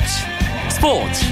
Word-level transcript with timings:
스포츠 0.00 0.24
스포츠 0.70 1.24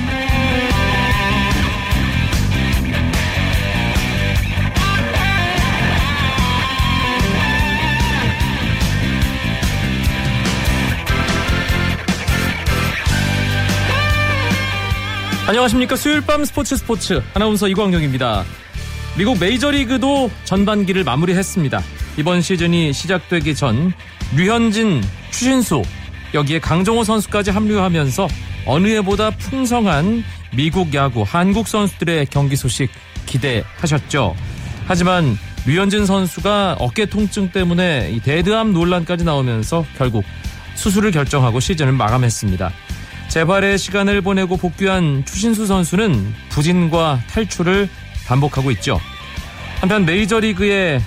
안녕하십니까 15.47 15.97
수요일 15.97 16.21
밤 16.21 16.45
스포츠 16.45 16.77
스포츠 16.77 17.23
아나운서 17.33 17.69
이광용입니다. 17.69 18.45
미국 19.17 19.41
메이저리그도 19.41 20.31
전반기를 20.45 21.05
마무리했습니다. 21.05 21.81
이번 22.19 22.43
시즌이 22.43 22.93
시작되기 22.93 23.55
전 23.55 23.93
류현진, 24.37 25.03
추신수 25.31 25.83
여기에 26.35 26.59
강정호 26.59 27.05
선수까지 27.05 27.51
합류하면서 27.51 28.29
어느 28.69 28.87
해보다 28.89 29.31
풍성한 29.31 30.23
미국 30.55 30.93
야구 30.93 31.25
한국 31.27 31.67
선수들의 31.67 32.27
경기 32.27 32.55
소식 32.55 32.91
기대하셨죠. 33.25 34.37
하지만 34.87 35.39
류현진 35.67 36.05
선수가 36.05 36.77
어깨 36.79 37.07
통증 37.07 37.51
때문에 37.51 38.21
대드암 38.23 38.75
논란까지 38.75 39.25
나오면서 39.25 39.87
결국 39.97 40.23
수술을 40.75 41.13
결정하고 41.13 41.61
시즌을 41.61 41.93
마감했습니다. 41.93 42.71
재발의 43.29 43.79
시간을 43.79 44.21
보내고 44.21 44.59
복귀한 44.59 45.25
추신수 45.25 45.67
선수는 45.67 46.35
부진과 46.51 47.23
탈출을 47.31 47.89
반복하고 48.27 48.71
있죠. 48.73 49.01
한편 49.81 50.05
메이저리그의 50.05 51.01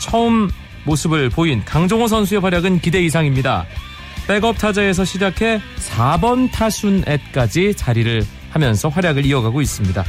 처음 0.00 0.50
모습을 0.84 1.28
보인 1.28 1.62
강종호 1.62 2.06
선수의 2.06 2.40
활약은 2.40 2.80
기대 2.80 3.02
이상입니다. 3.02 3.66
백업 4.26 4.58
타자에서 4.58 5.04
시작해 5.04 5.60
4번 5.78 6.50
타순에까지 6.50 7.74
자리를 7.74 8.22
하면서 8.50 8.88
활약을 8.88 9.24
이어가고 9.24 9.60
있습니다. 9.60 10.04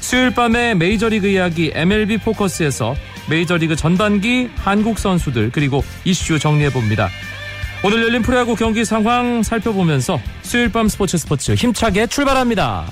수요일 0.00 0.34
밤에 0.34 0.74
메이저리그 0.74 1.28
이야기 1.28 1.70
MLB 1.74 2.18
포커스에서 2.18 2.94
메이저리그 3.28 3.76
전반기 3.76 4.48
한국 4.56 4.98
선수들 4.98 5.50
그리고 5.52 5.84
이슈 6.04 6.38
정리해봅니다. 6.38 7.08
오늘 7.84 8.02
열린 8.04 8.22
프로야구 8.22 8.54
경기 8.54 8.84
상황 8.84 9.42
살펴보면서 9.42 10.20
수요일 10.42 10.70
밤 10.70 10.88
스포츠 10.88 11.18
스포츠 11.18 11.52
힘차게 11.52 12.06
출발합니다. 12.06 12.86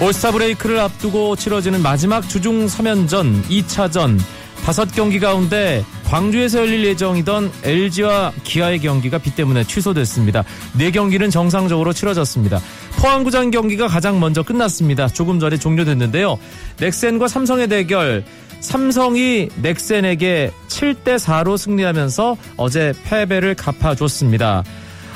올스타 0.00 0.30
브레이크를 0.30 0.78
앞두고 0.78 1.34
치러지는 1.34 1.82
마지막 1.82 2.28
주중 2.28 2.66
3연전 2.66 3.42
2차전 3.44 4.18
5경기 4.64 5.20
가운데 5.20 5.84
광주에서 6.06 6.60
열릴 6.60 6.84
예정이던 6.84 7.50
LG와 7.64 8.32
기아의 8.44 8.78
경기가 8.78 9.18
비 9.18 9.34
때문에 9.34 9.64
취소됐습니다. 9.64 10.44
4경기는 10.76 11.30
정상적으로 11.32 11.92
치러졌습니다. 11.92 12.60
포항구장 12.96 13.50
경기가 13.50 13.88
가장 13.88 14.20
먼저 14.20 14.42
끝났습니다. 14.42 15.08
조금 15.08 15.40
전에 15.40 15.56
종료됐는데요. 15.56 16.38
넥센과 16.78 17.26
삼성의 17.26 17.68
대결 17.68 18.24
삼성이 18.60 19.48
넥센에게 19.60 20.52
7대4로 20.68 21.58
승리하면서 21.58 22.36
어제 22.56 22.92
패배를 23.04 23.54
갚아줬습니다. 23.54 24.64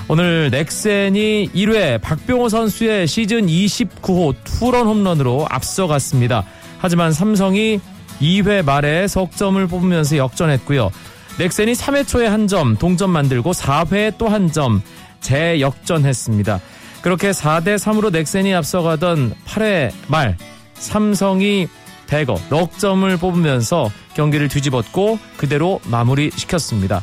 오늘 0.08 0.50
넥센이 0.50 1.50
1회 1.54 2.00
박병호 2.00 2.48
선수의 2.48 3.06
시즌 3.06 3.46
29호 3.46 4.34
투런 4.44 4.86
홈런으로 4.86 5.46
앞서갔습니다. 5.48 6.44
하지만 6.78 7.12
삼성이 7.12 7.80
2회 8.20 8.64
말에 8.64 9.08
석점을 9.08 9.64
뽑으면서 9.68 10.16
역전했고요. 10.16 10.90
넥센이 11.38 11.72
3회 11.72 12.06
초에 12.06 12.26
한 12.26 12.46
점 12.46 12.76
동점 12.76 13.10
만들고 13.10 13.52
4회에 13.52 14.18
또 14.18 14.28
한 14.28 14.52
점 14.52 14.82
재역전했습니다. 15.20 16.60
그렇게 17.00 17.30
4대 17.30 17.76
3으로 17.76 18.10
넥센이 18.10 18.52
앞서가던 18.54 19.34
8회 19.46 19.92
말 20.08 20.36
삼성이 20.74 21.68
대거 22.06 22.38
넉 22.50 22.76
점을 22.78 23.16
뽑으면서 23.16 23.90
경기를 24.14 24.48
뒤집었고 24.48 25.18
그대로 25.36 25.80
마무리시켰습니다. 25.86 27.00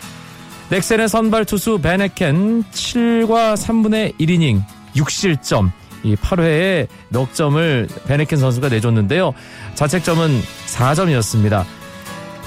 넥센의 0.69 1.09
선발 1.09 1.45
투수 1.45 1.79
베네켄 1.79 2.63
7과 2.71 3.55
3분의 3.55 4.19
1이닝 4.19 4.61
6실점 4.95 5.71
이 6.03 6.15
8회에 6.15 6.87
넉 7.09 7.33
점을 7.33 7.87
베네켄 8.05 8.37
선수가 8.37 8.69
내줬는데요. 8.69 9.33
자책점은 9.73 10.41
4점이었습니다. 10.67 11.65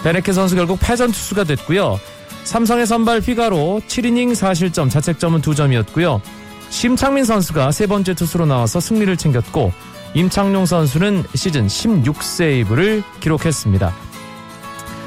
베네켄 0.05 0.35
선수 0.35 0.55
결국 0.55 0.79
패전 0.81 1.11
투수가 1.11 1.45
됐고요. 1.45 1.99
삼성의 2.45 2.87
선발 2.87 3.23
피가로 3.23 3.81
7이닝 3.89 4.33
4실점 4.33 4.89
자책점은 4.89 5.43
2점이었고요. 5.43 6.21
심창민 6.71 7.25
선수가 7.25 7.73
세 7.73 7.87
번째 7.87 8.15
투수로 8.15 8.47
나와서 8.47 8.79
승리를 8.79 9.17
챙겼고 9.17 9.73
임창용 10.15 10.67
선수는 10.67 11.25
시즌 11.35 11.67
16세이브를 11.67 13.03
기록했습니다. 13.21 13.93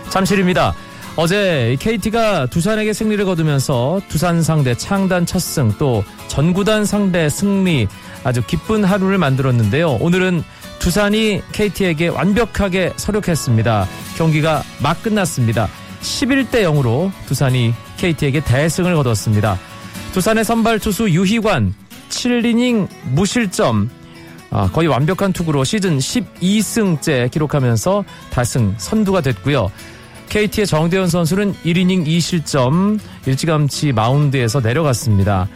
잠실입니다. 0.10 0.76
어제 1.18 1.78
KT가 1.80 2.46
두산에게 2.48 2.92
승리를 2.92 3.24
거두면서 3.24 4.02
두산 4.10 4.44
상대 4.44 4.76
창단 4.76 5.26
첫 5.26 5.40
승 5.40 5.72
또 5.78 6.04
전구단 6.28 6.86
상대 6.86 7.30
승리 7.30 7.88
아주 8.24 8.44
기쁜 8.46 8.84
하루를 8.84 9.18
만들었는데요. 9.18 9.92
오늘은 10.02 10.44
두산이 10.80 11.42
KT에게 11.54 12.10
완벽하게 12.10 12.94
서력했습니다. 12.98 13.88
경기가 14.18 14.62
막 14.84 15.02
끝났습니다. 15.02 15.70
11대 16.02 16.64
0으로 16.64 17.12
두산이 17.28 17.74
KT에게 17.98 18.42
대승을 18.42 18.94
거뒀습니다. 18.96 19.58
두산의 20.14 20.44
선발 20.44 20.80
투수 20.80 21.10
유희관 21.10 21.74
7이닝 22.10 22.88
무실점 23.14 23.90
아, 24.52 24.70
거의 24.72 24.88
완벽한 24.88 25.34
투구로 25.34 25.64
시즌 25.64 25.98
12승째 25.98 27.32
기록하면서 27.32 28.04
다승 28.32 28.74
선두가 28.78 29.22
됐고요. 29.22 29.72
KT의 30.30 30.68
정대현 30.68 31.08
선수는 31.08 31.54
1이닝 31.64 32.06
2실점 32.06 33.00
일찌감치 33.26 33.94
마운드에서 33.94 34.60
내려갔습니다. 34.60 35.48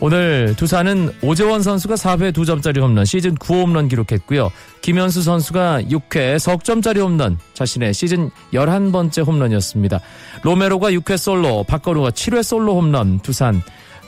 오늘 0.00 0.54
두산은 0.56 1.10
오재원 1.22 1.62
선수가 1.62 1.96
4회 1.96 2.32
2점짜리 2.32 2.80
홈런 2.80 3.04
시즌 3.04 3.34
9홈런 3.34 3.88
기록했고요. 3.90 4.52
김현수 4.80 5.22
선수가 5.22 5.82
6회 5.82 6.38
석점짜리 6.38 7.00
홈런 7.00 7.36
자신의 7.54 7.94
시즌 7.94 8.30
11번째 8.52 9.26
홈런이었습니다. 9.26 9.98
로메로가 10.42 10.92
6회 10.92 11.16
솔로 11.16 11.64
박건우가 11.64 12.10
7회 12.10 12.44
솔로 12.44 12.76
홈런 12.76 13.18
두산 13.20 13.60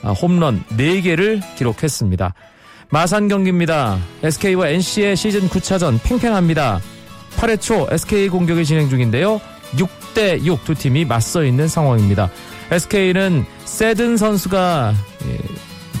아, 0.03 0.11
홈런 0.11 0.63
4개를 0.69 1.41
기록했습니다. 1.57 2.33
마산 2.89 3.27
경기입니다. 3.27 3.99
SK와 4.23 4.69
NC의 4.69 5.15
시즌 5.15 5.47
9차전 5.49 6.01
팽팽합니다. 6.03 6.79
8회 7.37 7.59
초 7.59 7.87
SK 7.89 8.29
공격이 8.29 8.65
진행 8.65 8.89
중인데요. 8.89 9.41
6대 9.75 10.43
6 10.43 10.63
두 10.65 10.75
팀이 10.75 11.05
맞서 11.05 11.43
있는 11.43 11.67
상황입니다. 11.67 12.29
SK는 12.71 13.45
세든 13.65 14.17
선수가 14.17 14.93
예, 15.27 15.37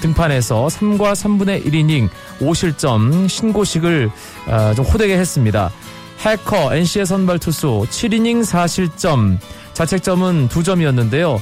등판해서 0.01 0.67
3과 0.67 1.13
3분의 1.13 1.65
1이닝 1.65 2.09
5실점 2.39 3.27
신고식을 3.29 4.09
아, 4.47 4.73
좀 4.73 4.85
호되게 4.85 5.17
했습니다. 5.17 5.71
해커 6.19 6.75
NC의 6.75 7.05
선발 7.05 7.39
투수 7.39 7.85
7이닝 7.89 8.43
4실점 8.45 9.37
자책점은 9.73 10.49
2점이었는데요. 10.49 11.39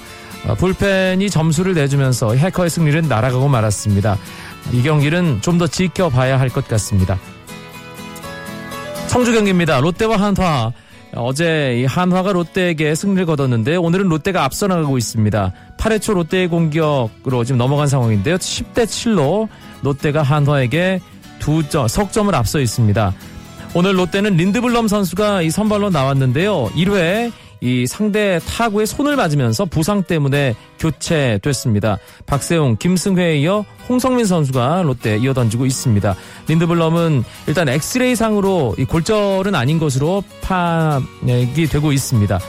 어, 0.47 0.55
불펜이 0.55 1.29
점수를 1.29 1.73
내주면서 1.73 2.33
해커의 2.35 2.69
승리는 2.69 3.01
날아가고 3.09 3.47
말았습니다. 3.49 4.17
이 4.71 4.81
경기는 4.83 5.41
좀 5.41 5.57
더 5.57 5.67
지켜봐야 5.67 6.39
할 6.39 6.49
것 6.49 6.67
같습니다. 6.67 7.17
청주 9.07 9.33
경기입니다. 9.33 9.79
롯데와 9.79 10.17
한화. 10.17 10.71
어제 11.15 11.85
한화가 11.87 12.33
롯데에게 12.33 12.93
승리를 12.95 13.25
거뒀는데 13.25 13.75
오늘은 13.75 14.07
롯데가 14.09 14.43
앞서 14.43 14.67
나가고 14.67 14.97
있습니다. 14.97 15.53
8회 15.77 16.01
초 16.01 16.13
롯데의 16.13 16.47
공격으로 16.47 17.43
지금 17.43 17.57
넘어간 17.57 17.87
상황인데요. 17.87 18.37
10대 18.37 18.85
7로 18.85 19.47
롯데가 19.81 20.21
한화에게 20.21 20.99
두 21.39 21.67
점, 21.67 21.87
석점을 21.87 22.33
앞서 22.35 22.59
있습니다. 22.59 23.13
오늘 23.75 23.97
롯데는 23.97 24.35
린드블럼 24.35 24.87
선수가 24.87 25.43
이 25.43 25.49
선발로 25.49 25.89
나왔는데요. 25.89 26.65
1회 26.75 27.31
이 27.61 27.85
상대 27.87 28.39
타구에 28.39 28.85
손을 28.85 29.15
맞으면서 29.15 29.65
부상 29.65 30.03
때문에 30.03 30.55
교체됐습니다. 30.79 31.97
박세웅, 32.25 32.77
김승회에 32.77 33.39
이어 33.39 33.65
홍성민 33.89 34.25
선수가 34.25 34.83
롯데에 34.83 35.17
이어 35.17 35.33
던지고 35.33 35.65
있습니다. 35.65 36.15
린드블럼은 36.47 37.23
일단 37.47 37.67
엑스레이 37.67 38.15
상으로 38.15 38.75
이 38.77 38.85
골절은 38.85 39.55
아닌 39.55 39.79
것으로 39.79 40.23
파악이 40.41 41.67
되고 41.69 41.91
있습니다. 41.91 42.39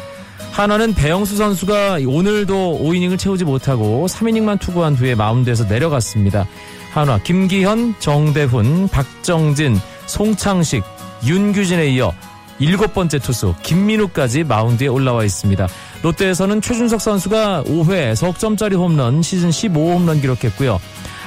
한화는 0.53 0.95
배영수 0.95 1.37
선수가 1.37 2.01
오늘도 2.07 2.81
5이닝을 2.83 3.19
채우지 3.19 3.45
못하고 3.45 4.07
3이닝만 4.07 4.61
투구한 4.61 4.97
뒤에 4.97 5.15
마운드에서 5.15 5.65
내려갔습니다. 5.65 6.47
한화 6.93 7.19
김기현, 7.23 7.95
정대훈, 8.01 8.89
박정진, 8.89 9.79
송창식, 10.07 10.83
윤규진에 11.25 11.89
이어 11.91 12.12
일곱 12.61 12.93
번째 12.93 13.19
투수 13.19 13.55
김민우까지 13.62 14.45
마운드에 14.45 14.87
올라와 14.87 15.25
있습니다. 15.25 15.67
롯데에서는 16.03 16.61
최준석 16.61 17.01
선수가 17.01 17.65
5회 17.67 18.15
석점짜리 18.15 18.77
홈런 18.77 19.23
시즌 19.23 19.49
15홈런 19.49 20.21
기록했고요. 20.21 20.79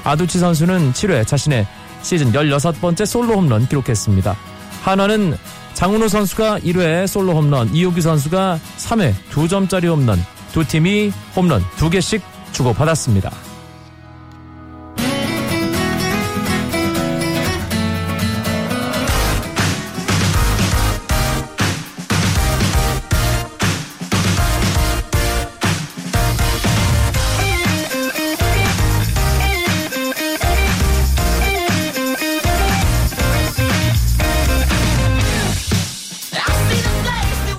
아두치 0.03 0.39
선수는 0.39 0.93
7회 0.93 1.25
자신의 1.25 1.67
시즌 2.03 2.31
16번째 2.31 3.05
솔로 3.05 3.33
홈런 3.35 3.67
기록했습니다. 3.67 4.35
한화는 4.83 5.35
장훈호 5.73 6.07
선수가 6.07 6.59
1회 6.59 7.07
솔로 7.07 7.33
홈런, 7.33 7.73
이호규 7.73 7.99
선수가 7.99 8.59
3회 8.77 9.13
2점짜리 9.31 9.89
홈런, 9.89 10.23
두 10.51 10.63
팀이 10.63 11.11
홈런 11.35 11.63
2개씩 11.77 12.21
주고받았습니다. 12.51 13.31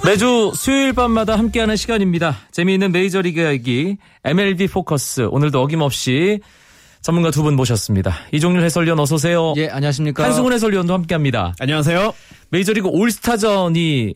매주 0.05 0.53
수요일 0.55 0.93
밤마다 0.93 1.39
함께하는 1.39 1.77
시간입니다. 1.77 2.37
재미있는 2.51 2.93
메이저리그 2.93 3.41
이야기 3.41 3.97
MLB 4.25 4.69
포커스 4.69 5.29
오늘도 5.31 5.63
어김없이 5.63 6.41
전문가 7.01 7.31
두 7.31 7.43
분 7.43 7.57
모셨습니다. 7.57 8.15
이종률 8.33 8.63
해설위원 8.65 8.99
어서 8.99 9.15
오세요. 9.17 9.53
예, 9.57 9.69
안녕하십니까. 9.69 10.25
한승훈 10.25 10.53
해설위원도 10.53 10.93
함께합니다. 10.95 11.55
안녕하세요. 11.59 12.13
메이저리그 12.51 12.89
올스타전이 12.89 14.15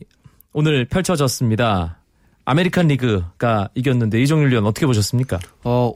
오늘 0.53 0.85
펼쳐졌습니다. 0.85 1.97
아메리칸 2.45 2.87
리그가 2.87 3.69
이겼는데 3.75 4.19
이종률 4.21 4.51
위원 4.51 4.65
어떻게 4.65 4.85
보셨습니까? 4.87 5.37
어, 5.63 5.69
어, 5.87 5.93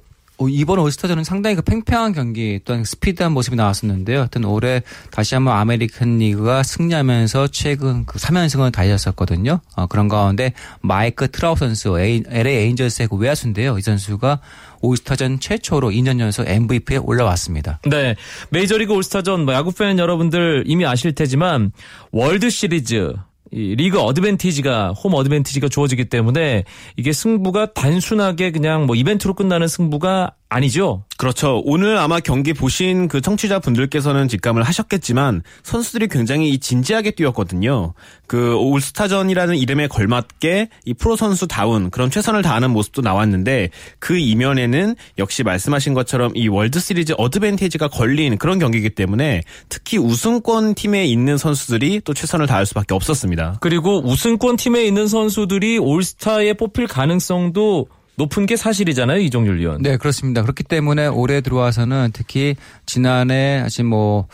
이번 0.50 0.80
올스타전은 0.80 1.24
상당히 1.24 1.56
그 1.56 1.62
팽팽한 1.62 2.14
경기 2.14 2.60
또한 2.66 2.84
스피드한 2.84 3.32
모습이 3.32 3.56
나왔었는데요. 3.56 4.20
하여튼 4.20 4.46
올해 4.46 4.82
다시 5.12 5.36
한번 5.36 5.56
아메리칸 5.58 6.18
리그가 6.18 6.64
승리하면서 6.64 7.48
최근 7.48 8.06
그 8.06 8.18
3연승을 8.20 8.72
달렸었거든요. 8.72 9.60
어, 9.76 9.88
그런 9.88 10.08
가운데 10.08 10.54
마이크 10.82 11.30
트라웃 11.30 11.56
선수 11.56 12.00
LA 12.00 12.26
에인절스의 12.56 13.08
그 13.10 13.16
외야수인데요. 13.16 13.78
이 13.78 13.82
선수가 13.82 14.40
올스타전 14.82 15.40
최초로 15.40 15.92
2년 15.92 16.20
연속 16.20 16.48
MVP에 16.48 16.98
올라왔습니다. 16.98 17.80
네. 17.90 18.16
메이저리그 18.50 18.94
올스타전 18.94 19.46
뭐 19.46 19.54
야구 19.54 19.72
팬 19.72 19.98
여러분들 19.98 20.64
이미 20.68 20.86
아실 20.86 21.14
테지만 21.14 21.72
월드 22.12 22.50
시리즈 22.50 23.14
이 23.54 23.76
리그 23.76 24.00
어드밴티지가 24.00 24.94
홈 24.94 25.14
어드밴티지가 25.14 25.70
주어지기 25.70 26.06
때문에 26.06 26.64
이게 26.98 27.14
승부가 27.14 27.74
단순하게 27.74 28.52
그냥 28.52 28.88
뭐 28.88 28.96
이벤트로 28.96 29.36
끝나는 29.36 29.68
승부가 29.68 30.36
아니죠. 30.54 31.04
그렇죠. 31.18 31.62
오늘 31.66 31.98
아마 31.98 32.20
경기 32.20 32.54
보신 32.54 33.08
그 33.08 33.22
청취자 33.22 33.60
분들께서는 33.60 34.28
직감을 34.28 34.62
하셨겠지만 34.62 35.42
선수들이 35.64 36.08
굉장히 36.10 36.60
진지하게 36.60 37.12
뛰었거든요. 37.12 37.94
그 38.28 38.56
올스타전이라는 38.58 39.58
이름에 39.58 39.88
걸맞게 39.88 40.70
이 40.86 40.94
프로 40.94 41.16
선수다운 41.16 41.90
그런 41.90 42.12
최선을 42.12 42.44
다하는 42.44 42.70
모습도 42.72 43.02
나왔는데 43.02 43.70
그 43.98 44.18
이면에는 44.18 44.96
역시 45.18 45.44
말씀하신 45.44 45.96
것처럼 45.96 46.32
이 46.36 46.48
월드 46.48 46.80
시리즈 46.80 47.14
어드밴티지가 47.18 47.88
걸린 47.88 48.38
그런 48.38 48.60
경기이기 48.60 48.92
때문에 48.92 49.42
특히 49.70 49.98
우승권 49.98 50.76
팀에 50.76 51.06
있는 51.06 51.38
선수들이 51.38 52.02
또 52.04 52.14
최선을 52.14 52.46
다할 52.46 52.66
수밖에 52.68 52.94
없었습니다. 52.94 53.58
그리고 53.60 54.04
우승권 54.06 54.58
팀에 54.58 54.84
있는 54.86 55.08
선수들이 55.08 55.80
올스타에 55.80 56.54
뽑힐 56.54 56.88
가능성도 56.88 57.88
높은 58.16 58.46
게 58.46 58.56
사실이잖아요, 58.56 59.20
이종률 59.20 59.60
위원. 59.60 59.82
네, 59.82 59.98
그렇습니다. 59.98 60.42
그렇기 60.42 60.64
때문에 60.64 61.08
올해 61.08 61.42
들어와서는 61.42 62.12
특히 62.14 62.56
지난해 62.86 63.62
아직 63.66 63.84
뭐 63.84 64.28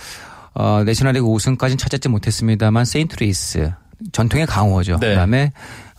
어, 0.54 0.84
내셔널리그 0.84 1.26
우승까지는 1.26 1.78
차지 1.77 2.10
못했습니다만 2.10 2.86
세인트루이스 2.86 3.72
전통의 4.12 4.46
강호죠. 4.46 4.98
네. 5.00 5.10
그다음에 5.10 5.46
어, 5.46 5.52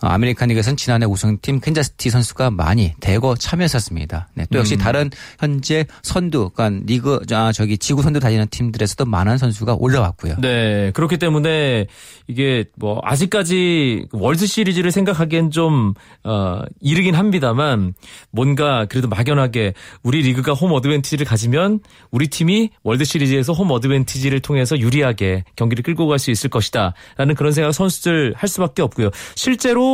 아메리칸 0.07 0.49
리그에서는 0.49 0.77
지난해 0.77 1.05
우승팀 1.05 1.59
캔자스시티 1.59 2.09
선수가 2.09 2.51
많이 2.51 2.93
대거 3.01 3.35
참여했었습니다. 3.35 4.29
네, 4.35 4.45
또 4.51 4.59
역시 4.59 4.75
음. 4.75 4.77
다른 4.79 5.09
현재 5.39 5.85
선두, 6.03 6.51
그러니까 6.53 6.83
리그 6.85 7.19
아, 7.31 7.51
저기 7.51 7.77
지구 7.77 8.01
선두 8.01 8.19
달리는 8.19 8.47
팀들에서도 8.49 9.05
많은 9.05 9.37
선수가 9.37 9.75
올라왔고요. 9.79 10.35
네, 10.41 10.91
그렇기 10.93 11.17
때문에 11.17 11.87
이게 12.27 12.63
뭐 12.77 13.01
아직까지 13.03 14.07
월드 14.13 14.45
시리즈를 14.45 14.91
생각하기엔 14.91 15.51
좀 15.51 15.93
어, 16.23 16.61
이르긴 16.79 17.15
합니다만 17.15 17.93
뭔가 18.31 18.85
그래도 18.85 19.09
막연하게 19.09 19.73
우리 20.01 20.21
리그가 20.21 20.53
홈 20.53 20.71
어드밴티지를 20.71 21.25
가지면 21.25 21.81
우리 22.11 22.27
팀이 22.27 22.69
월드 22.83 23.03
시리즈에서 23.03 23.51
홈 23.51 23.71
어드밴티지를 23.71 24.39
통해서 24.39 24.79
유리하게 24.79 25.43
경기를 25.57 25.83
끌고 25.83 26.07
갈 26.07 26.21
수 26.21 26.31
있을 26.31 26.49
것이다라는 26.49 27.35
그런 27.35 27.51
생각 27.51 27.73
선수들 27.73 28.33
할 28.37 28.47
수밖에 28.47 28.81
없고요. 28.81 29.09
실제로 29.35 29.90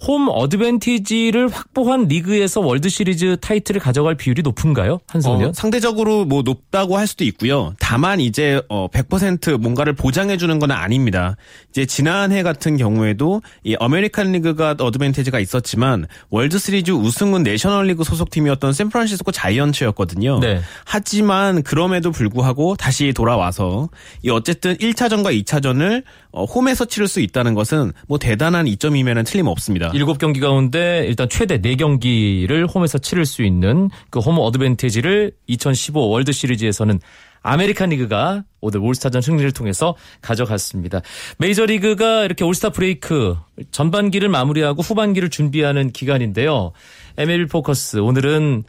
홈 0.00 0.28
어드밴티지를 0.28 1.48
확보한 1.48 2.06
리그에서 2.06 2.60
월드 2.60 2.88
시리즈 2.88 3.36
타이틀을 3.40 3.80
가져갈 3.80 4.14
비율이 4.14 4.42
높은가요? 4.42 5.00
한승훈? 5.08 5.48
어, 5.48 5.52
상대적으로 5.52 6.24
뭐 6.24 6.42
높다고 6.42 6.96
할 6.96 7.08
수도 7.08 7.24
있고요. 7.24 7.74
다만 7.80 8.20
이제 8.20 8.62
어 8.68 8.88
100% 8.88 9.58
뭔가를 9.58 9.94
보장해 9.94 10.36
주는 10.36 10.60
건 10.60 10.70
아닙니다. 10.70 11.36
이제 11.70 11.84
지난해 11.84 12.44
같은 12.44 12.76
경우에도 12.76 13.42
이 13.64 13.74
아메리칸 13.80 14.30
리그가 14.30 14.76
어드밴티지가 14.78 15.40
있었지만 15.40 16.06
월드 16.30 16.58
시리즈 16.58 16.92
우승은 16.92 17.42
내셔널 17.42 17.86
리그 17.88 18.04
소속팀이었던 18.04 18.72
샌프란시스코 18.72 19.32
자이언츠였거든요. 19.32 20.38
네. 20.38 20.60
하지만 20.84 21.64
그럼에도 21.64 22.12
불구하고 22.12 22.76
다시 22.76 23.12
돌아와서 23.12 23.88
이 24.22 24.30
어쨌든 24.30 24.76
1차전과 24.76 25.42
2차전을 25.42 26.04
어, 26.38 26.44
홈에서 26.44 26.84
치를 26.84 27.08
수 27.08 27.20
있다는 27.20 27.54
것은 27.54 27.92
뭐 28.06 28.18
대단한 28.18 28.68
이점임엔 28.68 29.24
틀림없습니다. 29.24 29.90
7경기 29.90 30.40
가운데 30.40 31.04
일단 31.08 31.28
최대 31.28 31.60
4경기를 31.60 32.72
홈에서 32.72 32.98
치를 32.98 33.26
수 33.26 33.42
있는 33.42 33.90
그 34.10 34.20
홈 34.28 34.38
어드밴티지를 34.38 35.32
2015 35.46 36.10
월드 36.10 36.32
시리즈에서는 36.32 37.00
아메리칸 37.42 37.88
리그가 37.90 38.44
오늘 38.60 38.80
올스타전 38.80 39.22
승리를 39.22 39.50
통해서 39.52 39.96
가져갔습니다. 40.20 41.00
메이저리그가 41.38 42.24
이렇게 42.24 42.44
올스타 42.44 42.70
브레이크 42.70 43.36
전반기를 43.70 44.28
마무리하고 44.28 44.82
후반기를 44.82 45.30
준비하는 45.30 45.90
기간인데요. 45.92 46.72
MLB 47.16 47.46
포커스 47.46 47.98
오늘은 47.98 48.64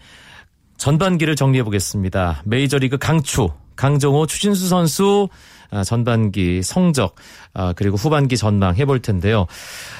전반기를 0.77 1.35
정리해 1.35 1.63
보겠습니다. 1.63 2.41
메이저리그 2.45 2.97
강추 2.97 3.49
강정호 3.75 4.27
추진수 4.27 4.67
선수 4.67 5.27
아, 5.29 5.58
전반기 5.85 6.61
성적 6.63 7.15
아, 7.53 7.73
그리고 7.73 7.97
후반기 7.97 8.37
전망 8.37 8.75
해볼 8.75 9.01
텐데요. 9.01 9.47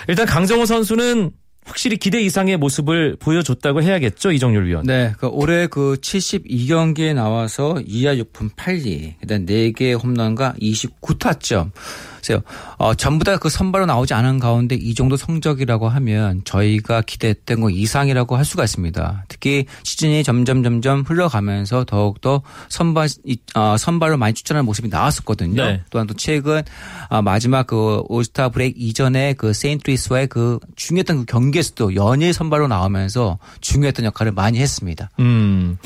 일단 0.08 0.26
강정호 0.26 0.66
선수는 0.66 1.32
확실히 1.66 1.98
기대 1.98 2.20
이상의 2.22 2.58
모습을 2.58 3.16
보여줬다고 3.20 3.84
해야겠죠 3.84 4.32
이정률 4.32 4.68
위원. 4.68 4.86
네, 4.86 5.14
그 5.20 5.28
올해 5.28 5.68
그 5.68 5.98
72경기에 6.02 7.14
나와서 7.14 7.76
2할 7.76 8.24
6푼 8.24 8.56
8리, 8.56 9.16
일단 9.22 9.46
4개 9.46 10.02
홈런과 10.02 10.56
29타점. 10.60 11.72
글쎄요. 12.20 12.42
어, 12.78 12.94
전부 12.94 13.24
다 13.26 13.40
그 13.40 13.50
선발로 13.50 13.86
나오지 13.86 14.14
않은 14.14 14.40
가운데 14.40 14.76
이 14.76 14.94
정도 14.94 15.16
성적이라고 15.18 15.90
하면 15.90 16.42
저희가 16.44 17.02
기대했던 17.02 17.62
거 17.62 17.70
이상이라고 17.70 18.36
할 18.36 18.46
수가 18.46 18.64
있습니다. 18.66 19.26
특히 19.28 19.66
시즌이 19.84 20.24
점점 20.24 20.62
점점 20.62 21.02
흘러가면서 21.02 21.86
더욱더 21.86 22.42
선발 22.68 23.08
어, 23.56 23.78
선발로 23.78 24.18
많이 24.18 24.34
추천하는 24.34 24.66
모습이 24.66 24.90
나왔었거든요. 24.90 25.64
네. 25.64 25.82
또한 25.90 26.06
또 26.06 26.14
최근 26.14 26.62
어, 27.10 27.22
마지막 27.22 27.66
그 27.68 28.04
올스타 28.08 28.50
브레이크 28.50 28.78
이전에 28.80 29.34
그 29.34 29.54
세인트리스와의 29.54 30.28
그 30.28 30.60
중요했던 30.76 31.20
그 31.20 31.26
경기에서도 31.26 31.96
연일 31.96 32.34
선발로 32.34 32.68
나오면서 32.68 33.40
중요했던 33.62 34.06
역할을 34.06 34.32
많이 34.34 34.60
했습니다. 34.60 35.10
음. 35.20 35.78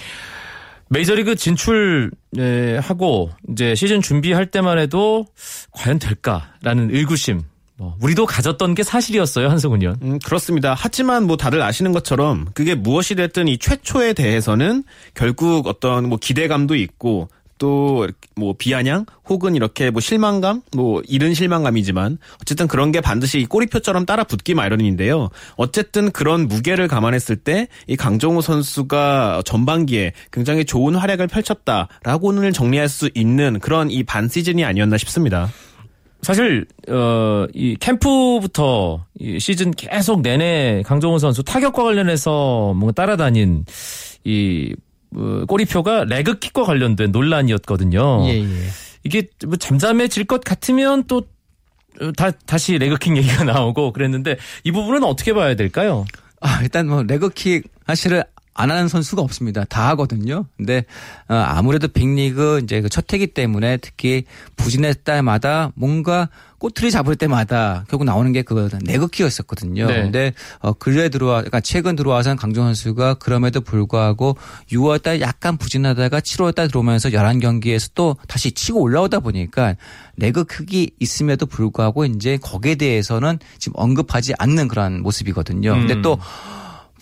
메이저리그 0.89 1.35
진출하고 1.35 3.29
이제 3.49 3.75
시즌 3.75 4.01
준비할 4.01 4.47
때만 4.47 4.77
해도 4.77 5.25
과연 5.71 5.99
될까라는 5.99 6.93
의구심 6.93 7.43
뭐 7.77 7.97
우리도 8.01 8.25
가졌던 8.25 8.75
게 8.75 8.83
사실이었어요 8.83 9.49
한승훈 9.49 9.81
의원. 9.81 9.97
음, 10.03 10.19
그렇습니다. 10.19 10.75
하지만 10.77 11.25
뭐 11.25 11.37
다들 11.37 11.61
아시는 11.61 11.91
것처럼 11.91 12.45
그게 12.53 12.75
무엇이 12.75 13.15
됐든 13.15 13.47
이 13.47 13.57
최초에 13.57 14.13
대해서는 14.13 14.83
결국 15.15 15.67
어떤 15.67 16.07
뭐 16.07 16.17
기대감도 16.21 16.75
있고 16.75 17.29
또 17.57 18.07
뭐 18.35 18.55
비아냥 18.57 19.05
혹은 19.29 19.55
이렇게 19.55 19.91
뭐 19.91 20.01
실망감 20.01 20.63
뭐 20.75 21.01
이른 21.07 21.33
실망감이지만 21.35 22.17
어쨌든 22.41 22.67
그런 22.67 22.91
게 22.91 22.99
반드시 22.99 23.45
꼬리표처럼 23.45 24.05
따라 24.05 24.23
붙기 24.23 24.55
마련인데요. 24.55 25.29
어쨌든 25.55 26.11
그런 26.11 26.47
무게를 26.47 26.87
감안했을 26.87 27.35
때 27.35 27.67
이 27.87 27.95
강정호 27.95 28.41
선수가 28.41 29.43
전반기에 29.45 30.13
굉장히 30.31 30.65
좋은 30.65 30.95
활약을 30.95 31.27
펼쳤다라고는 31.27 32.53
정리할 32.53 32.89
수 32.89 33.09
있는 33.13 33.59
그런 33.59 33.91
이 33.91 34.03
반 34.03 34.27
시즌이 34.27 34.65
아니었나 34.65 34.97
싶습니다. 34.97 35.49
사실 36.21 36.65
어 36.89 37.47
이 37.53 37.75
캠프부터 37.79 39.05
이 39.19 39.39
시즌 39.39 39.71
계속 39.71 40.21
내내 40.21 40.81
강정호 40.85 41.19
선수 41.19 41.43
타격과 41.43 41.83
관련해서 41.83 42.73
뭔가 42.75 42.93
따라다닌 42.93 43.65
이 44.23 44.73
어, 45.15 45.45
꼬리표가 45.47 46.05
레그킥과 46.05 46.63
관련된 46.63 47.11
논란이었거든요. 47.11 48.25
예, 48.27 48.41
예. 48.41 48.47
이게 49.03 49.27
뭐 49.45 49.55
잠잠해질 49.57 50.25
것 50.25 50.43
같으면 50.43 51.03
또 51.07 51.23
어, 52.01 52.11
다, 52.13 52.31
다시 52.31 52.77
레그킥 52.77 53.17
얘기가 53.17 53.43
나오고 53.45 53.93
그랬는데 53.93 54.37
이 54.63 54.71
부분은 54.71 55.03
어떻게 55.03 55.33
봐야 55.33 55.55
될까요? 55.55 56.05
아, 56.41 56.61
일단 56.61 56.87
뭐 56.87 57.03
레그킥 57.03 57.63
사실은 57.87 58.23
안 58.55 58.69
하는 58.69 58.87
선수가 58.87 59.21
없습니다. 59.21 59.63
다 59.65 59.89
하거든요. 59.89 60.45
근데 60.57 60.85
어, 61.27 61.33
아무래도 61.33 61.87
빅리그 61.87 62.61
이제 62.63 62.81
그 62.81 62.89
첫 62.89 63.11
해기 63.11 63.27
때문에 63.27 63.77
특히 63.77 64.25
부진했 64.55 65.03
때마다 65.03 65.71
뭔가 65.75 66.29
꼬투리 66.63 66.91
잡을 66.91 67.17
때마다 67.17 67.83
결국 67.89 68.05
나오는 68.05 68.31
게그 68.31 68.69
네그킥이었었거든요. 68.85 69.85
네. 69.85 70.01
근데 70.03 70.33
어 70.59 70.71
근래 70.71 71.09
들어와 71.09 71.39
그러니까 71.39 71.59
최근 71.59 71.97
들어와서는 71.97 72.37
강정 72.37 72.63
선수가 72.67 73.15
그럼에도 73.15 73.59
불구하고 73.59 74.37
6월달 74.71 75.19
약간 75.19 75.57
부진하다가 75.57 76.21
7월달 76.21 76.69
들어오면서 76.69 77.09
11경기에서 77.09 77.91
또 77.95 78.15
다시 78.29 78.53
치고 78.53 78.79
올라오다 78.79 79.19
보니까 79.19 79.75
네그킥이 80.15 80.91
있음에도 81.01 81.47
불구하고 81.47 82.05
이제 82.05 82.37
거기에 82.37 82.75
대해서는 82.75 83.39
지금 83.57 83.73
언급하지 83.75 84.33
않는 84.39 84.69
그런 84.69 85.01
모습이거든요. 85.01 85.73
근데 85.73 85.95
음. 85.95 86.01
또 86.01 86.17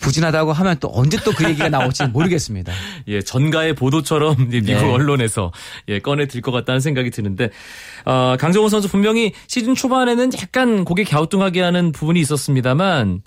부진하다고 0.02 0.52
하면 0.52 0.76
또 0.80 0.90
언제 0.92 1.16
또 1.18 1.32
그 1.32 1.44
얘기가 1.48 1.68
나올지 1.70 2.04
모르겠습니다. 2.06 2.72
예, 3.08 3.22
전가의 3.22 3.74
보도처럼 3.74 4.48
미국 4.50 4.66
네. 4.66 4.74
언론에서 4.92 5.50
예, 5.88 5.98
꺼내 5.98 6.26
들 6.26 6.42
것 6.42 6.52
같다는 6.52 6.80
생각이 6.80 7.10
드는데 7.10 7.48
어, 8.04 8.36
강정호 8.38 8.68
선수 8.68 8.88
분명히 8.88 9.32
시즌 9.46 9.74
초반에는 9.74 10.30
약간 10.42 10.84
고개 10.84 11.04
갸우뚱하게 11.04 11.62
하는 11.62 11.92
부분이 11.92 12.20
있었습니다만 12.20 13.22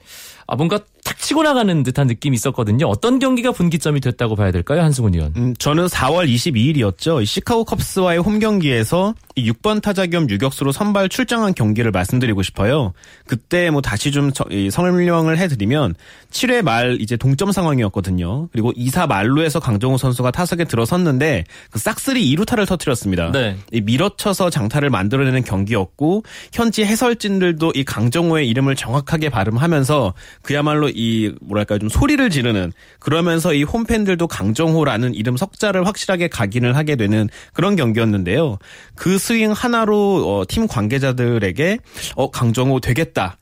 아, 0.47 0.55
뭔가 0.55 0.79
탁 1.03 1.19
치고 1.19 1.43
나가는 1.43 1.83
듯한 1.83 2.07
느낌이 2.07 2.35
있었거든요. 2.35 2.87
어떤 2.87 3.19
경기가 3.19 3.51
분기점이 3.51 3.99
됐다고 3.99 4.35
봐야 4.35 4.51
될까요, 4.51 4.81
한승훈 4.81 5.13
의원? 5.13 5.33
음, 5.37 5.53
저는 5.57 5.85
4월 5.85 6.27
22일이었죠. 6.27 7.23
시카고 7.25 7.63
컵스와의 7.65 8.19
홈 8.19 8.39
경기에서 8.39 9.13
6번 9.37 9.81
타자 9.81 10.07
겸 10.07 10.29
유격수로 10.29 10.71
선발 10.71 11.09
출장한 11.09 11.53
경기를 11.53 11.91
말씀드리고 11.91 12.41
싶어요. 12.41 12.93
그때 13.27 13.69
뭐 13.69 13.81
다시 13.81 14.11
좀 14.11 14.31
설명을 14.71 15.37
해드리면 15.37 15.93
7회 16.31 16.63
말 16.63 16.97
이제 16.99 17.17
동점 17.17 17.51
상황이었거든요. 17.51 18.47
그리고 18.51 18.71
2사 18.73 19.07
말루에서 19.07 19.59
강정호 19.59 19.97
선수가 19.97 20.31
타석에 20.31 20.65
들어섰는데 20.65 21.43
그 21.69 21.79
싹쓸이 21.79 22.35
2루타를 22.35 22.67
터뜨렸습니다. 22.67 23.31
네. 23.31 23.57
이 23.71 23.81
밀어쳐서 23.81 24.49
장타를 24.49 24.89
만들어내는 24.89 25.43
경기였고 25.43 26.23
현지 26.53 26.83
해설진들도 26.83 27.73
이 27.75 27.83
강정호의 27.83 28.47
이름을 28.49 28.75
정확하게 28.75 29.29
발음하면서 29.29 30.13
그야말로 30.45 30.89
이 30.93 31.33
뭐랄까 31.41 31.79
좀 31.79 31.89
소리를 31.89 32.29
지르는 32.29 32.71
그러면서 32.99 33.53
이 33.53 33.63
홈팬들도 33.63 34.27
강정호라는 34.27 35.15
이름 35.15 35.37
석자를 35.37 35.87
확실하게 35.87 36.27
각인을 36.27 36.75
하게 36.75 36.95
되는 36.95 37.27
그런 37.53 37.75
경기였는데요. 37.75 38.59
그 38.93 39.17
스윙 39.17 39.51
하나로 39.51 40.23
어, 40.27 40.43
팀 40.47 40.67
관계자들에게 40.67 41.79
어 42.15 42.29
강정호 42.29 42.79
되겠다. 42.79 43.37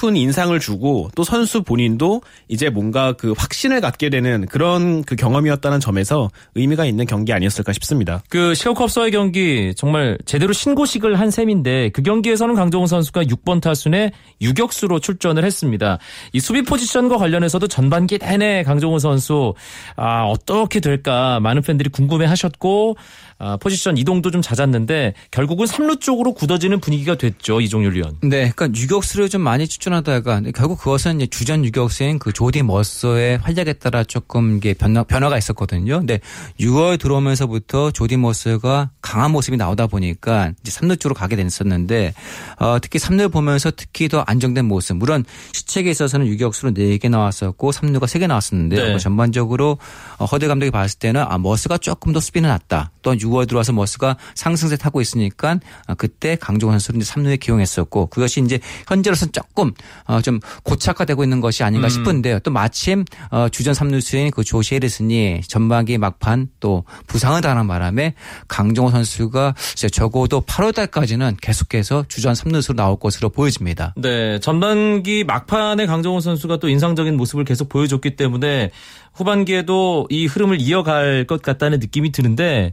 싶은 0.00 0.16
인상을 0.16 0.58
주고 0.58 1.10
또 1.14 1.22
선수 1.22 1.62
본인도 1.62 2.22
이제 2.48 2.70
뭔가 2.70 3.12
그 3.12 3.34
확신을 3.36 3.80
갖게 3.80 4.08
되는 4.08 4.46
그런 4.46 5.04
그 5.04 5.14
경험이었다는 5.14 5.78
점에서 5.78 6.30
의미가 6.54 6.86
있는 6.86 7.04
경기 7.04 7.32
아니었을까 7.32 7.72
싶습니다. 7.74 8.22
그 8.30 8.54
시카고컵스와의 8.54 9.12
경기 9.12 9.74
정말 9.76 10.16
제대로 10.24 10.52
신고식을 10.52 11.20
한 11.20 11.30
셈인데 11.30 11.90
그 11.90 12.02
경기에서는 12.02 12.54
강정호 12.54 12.86
선수가 12.86 13.24
6번 13.24 13.60
타순에 13.60 14.12
유격수로 14.40 15.00
출전을 15.00 15.44
했습니다. 15.44 15.98
이 16.32 16.40
수비 16.40 16.62
포지션과 16.62 17.18
관련해서도 17.18 17.68
전반기 17.68 18.18
내내 18.18 18.62
강정호 18.62 18.98
선수 18.98 19.54
아 19.96 20.24
어떻게 20.24 20.80
될까 20.80 21.40
많은 21.40 21.62
팬들이 21.62 21.90
궁금해하셨고 21.90 22.96
아, 23.42 23.56
포지션 23.56 23.96
이동도 23.96 24.30
좀 24.30 24.42
잦았는데 24.42 25.14
결국은 25.30 25.64
3루 25.64 25.98
쪽으로 25.98 26.34
굳어지는 26.34 26.78
분위기가 26.78 27.14
됐죠 27.14 27.62
이종률 27.62 27.94
위원. 27.94 28.18
네, 28.20 28.52
그러니까 28.54 28.68
유격수를 28.78 29.30
좀 29.30 29.40
많이 29.40 29.66
추천하다가 29.66 30.42
결국 30.54 30.78
그것은 30.78 31.26
주전 31.30 31.64
유격수인 31.64 32.18
그 32.18 32.34
조디 32.34 32.62
머서의 32.62 33.38
활약에 33.38 33.72
따라 33.74 34.04
조금 34.04 34.58
이게 34.58 34.74
변화, 34.74 35.04
변화가 35.04 35.38
있었거든요. 35.38 35.98
근데 36.00 36.20
6월 36.60 37.00
들어오면서부터 37.00 37.92
조디 37.92 38.18
머서가 38.18 38.90
강한 39.00 39.30
모습이 39.30 39.56
나오다 39.56 39.86
보니까 39.86 40.52
이제 40.60 40.70
3루 40.78 41.00
쪽으로 41.00 41.14
가게 41.14 41.34
됐었는데 41.36 42.12
어, 42.58 42.76
특히 42.82 42.98
3루 42.98 43.32
보면서 43.32 43.70
특히 43.74 44.10
더 44.10 44.20
안정된 44.20 44.66
모습. 44.66 44.98
물론 44.98 45.24
시책에 45.54 45.90
있어서는 45.90 46.26
유격수로 46.26 46.72
4개 46.72 47.08
나왔었고 47.08 47.70
3루가 47.70 48.02
3개 48.02 48.26
나왔었는데 48.26 48.76
네. 48.76 48.90
뭐 48.90 48.98
전반적으로 48.98 49.78
어, 50.18 50.26
허대 50.26 50.46
감독이 50.46 50.70
봤을 50.70 50.98
때는 50.98 51.24
아 51.26 51.38
머스가 51.38 51.78
조금 51.78 52.12
더 52.12 52.20
스피는 52.20 52.50
낫다. 52.50 52.90
또 53.02 53.14
6월 53.30 53.48
들어와서 53.48 53.72
머스가 53.72 54.16
상승세 54.34 54.76
타고 54.76 55.00
있으니까 55.00 55.58
아, 55.86 55.94
그때 55.94 56.36
강종원 56.36 56.78
선수를 56.78 57.00
이제 57.00 57.12
3루에 57.12 57.40
기용했었고 57.40 58.06
그것이 58.06 58.40
이제 58.40 58.58
현재로서는 58.88 59.32
조금 59.32 59.72
어, 60.04 60.20
좀 60.20 60.40
고착화되고 60.64 61.22
있는 61.22 61.40
것이 61.40 61.62
아닌가 61.62 61.88
싶은데요. 61.88 62.40
또 62.40 62.50
마침 62.50 63.04
어, 63.30 63.48
주전 63.48 63.74
3루수인 63.74 64.32
그 64.32 64.44
조시 64.44 64.74
해리슨이 64.74 65.42
전반기 65.46 65.98
막판 65.98 66.48
또 66.60 66.84
부상을 67.06 67.40
당한 67.40 67.66
바람에 67.66 68.14
강종원 68.48 68.92
선수가 68.92 69.54
이제 69.72 69.88
적어도 69.88 70.40
8월 70.40 70.74
달까지는 70.74 71.36
계속해서 71.40 72.04
주전 72.08 72.34
3루수로 72.34 72.74
나올 72.74 72.98
것으로 72.98 73.28
보여집니다. 73.28 73.94
네, 73.96 74.38
전반기 74.40 75.24
막판에 75.24 75.86
강정호 75.86 76.20
선수가 76.20 76.58
또 76.58 76.68
인상적인 76.68 77.16
모습을 77.16 77.44
계속 77.44 77.68
보여줬기 77.68 78.16
때문에 78.16 78.70
후반기에도 79.12 80.06
이 80.10 80.26
흐름을 80.26 80.60
이어갈 80.60 81.24
것 81.26 81.42
같다는 81.42 81.80
느낌이 81.80 82.12
드는데 82.12 82.72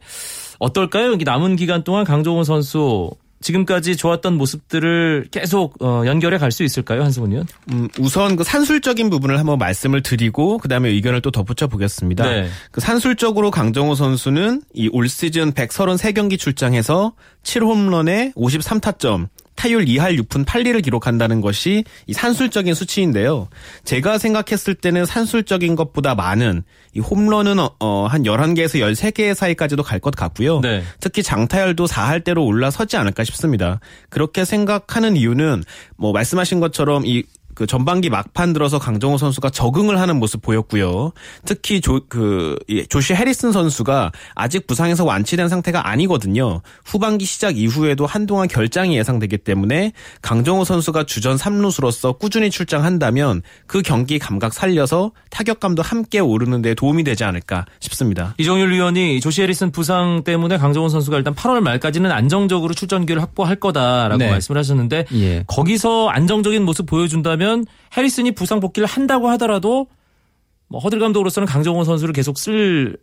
어떨까요? 0.59 1.11
여기 1.11 1.23
남은 1.25 1.55
기간 1.55 1.83
동안 1.83 2.03
강정호 2.05 2.43
선수 2.43 3.11
지금까지 3.39 3.95
좋았던 3.97 4.33
모습들을 4.35 5.27
계속 5.29 5.75
어, 5.83 6.01
연결해 6.07 6.39
갈 6.39 6.51
수 6.51 6.63
있을까요, 6.63 7.03
한승훈 7.03 7.31
의원? 7.33 7.45
음, 7.71 7.87
우선 7.99 8.35
그 8.35 8.43
산술적인 8.43 9.11
부분을 9.11 9.37
한번 9.37 9.59
말씀을 9.59 10.01
드리고 10.01 10.57
그다음에 10.57 10.89
의견을 10.89 11.21
또 11.21 11.29
덧붙여 11.29 11.67
보겠습니다. 11.67 12.27
네. 12.27 12.49
그 12.71 12.81
산술적으로 12.81 13.51
강정호 13.51 13.93
선수는 13.93 14.63
이 14.73 14.89
올 14.91 15.07
시즌 15.07 15.51
133경기 15.51 16.39
출장해서 16.39 17.13
7홈런에 17.43 18.33
53타점, 18.33 19.27
타율 19.57 19.83
2할 19.83 20.17
6푼 20.21 20.45
8리를 20.45 20.81
기록한다는 20.81 21.41
것이 21.41 21.83
이 22.05 22.13
산술적인 22.13 22.73
수치인데요. 22.73 23.49
제가 23.83 24.17
생각했을 24.19 24.75
때는 24.75 25.05
산술적인 25.05 25.75
것보다 25.75 26.15
많은 26.15 26.63
이 26.93 26.99
홈런은 27.01 27.59
어, 27.59 27.75
어, 27.79 28.07
한 28.07 28.23
11개에서 28.23 28.79
13개 28.79 29.33
사이까지도 29.33 29.83
갈 29.83 29.97
것 29.99 30.15
같고요. 30.15 30.59
네. 30.61 30.83
특히 30.99 31.23
장타율도 31.23 31.87
4할대로 31.87 32.45
올라서지 32.45 32.97
않을까 32.97 33.23
싶습니다. 33.23 33.79
그렇게 34.09 34.45
생각하는 34.45 35.17
이유는 35.17 35.63
뭐 35.97 36.11
말씀하신 36.13 36.59
것처럼 36.59 37.03
이 37.05 37.23
그 37.57 37.65
전반기 37.65 38.11
막판 38.11 38.53
들어서 38.53 38.77
강정호 38.77 39.17
선수가 39.17 39.49
적응을 39.49 39.99
하는 39.99 40.19
모습 40.19 40.43
보였고요. 40.43 41.11
특히 41.43 41.81
조, 41.81 42.01
그, 42.07 42.55
이 42.67 42.85
조시 42.87 43.15
해리슨 43.15 43.51
선수가 43.51 44.11
아직 44.35 44.67
부상에서 44.67 45.05
완치된 45.05 45.49
상태가 45.49 45.89
아니거든요. 45.89 46.61
후반기 46.85 47.25
시작 47.25 47.57
이후에도 47.57 48.05
한동안 48.05 48.47
결장이 48.47 48.95
예상되기 48.95 49.39
때문에 49.39 49.91
강정호 50.21 50.65
선수가 50.65 51.05
주전 51.05 51.37
3루수로서 51.37 52.19
꾸준히 52.19 52.51
출장한다면 52.51 53.41
그 53.65 53.81
경기 53.81 54.19
감각 54.19 54.53
살려서 54.53 55.13
타격감도 55.31 55.81
함께 55.81 56.19
오르는 56.19 56.61
데 56.61 56.75
도움이 56.75 57.03
되지 57.05 57.23
않을까 57.23 57.65
싶습니다. 57.79 58.35
이종율 58.37 58.71
위원이 58.71 59.19
조시 59.19 59.41
해리슨 59.41 59.71
부상 59.71 60.21
때문에 60.23 60.59
강정호 60.59 60.89
선수가 60.89 61.17
일단 61.17 61.33
8월 61.33 61.61
말까지는 61.61 62.11
안정적으로 62.11 62.75
출전 62.75 63.07
기회를 63.07 63.23
확보할 63.23 63.55
거다라고 63.55 64.17
네. 64.17 64.29
말씀을 64.29 64.59
하셨는데 64.59 65.05
예. 65.13 65.43
거기서 65.47 66.09
안정적인 66.09 66.63
모습 66.63 66.85
보여준다면 66.85 67.46
해리슨이 67.95 68.31
부상 68.31 68.59
복귀를 68.59 68.87
한다고 68.87 69.29
하더라도 69.31 69.87
뭐 70.67 70.79
허들 70.81 70.99
감독으로서는 70.99 71.47
강정호 71.47 71.83
선수를 71.85 72.13
계속 72.13 72.37
쓰는 72.37 72.97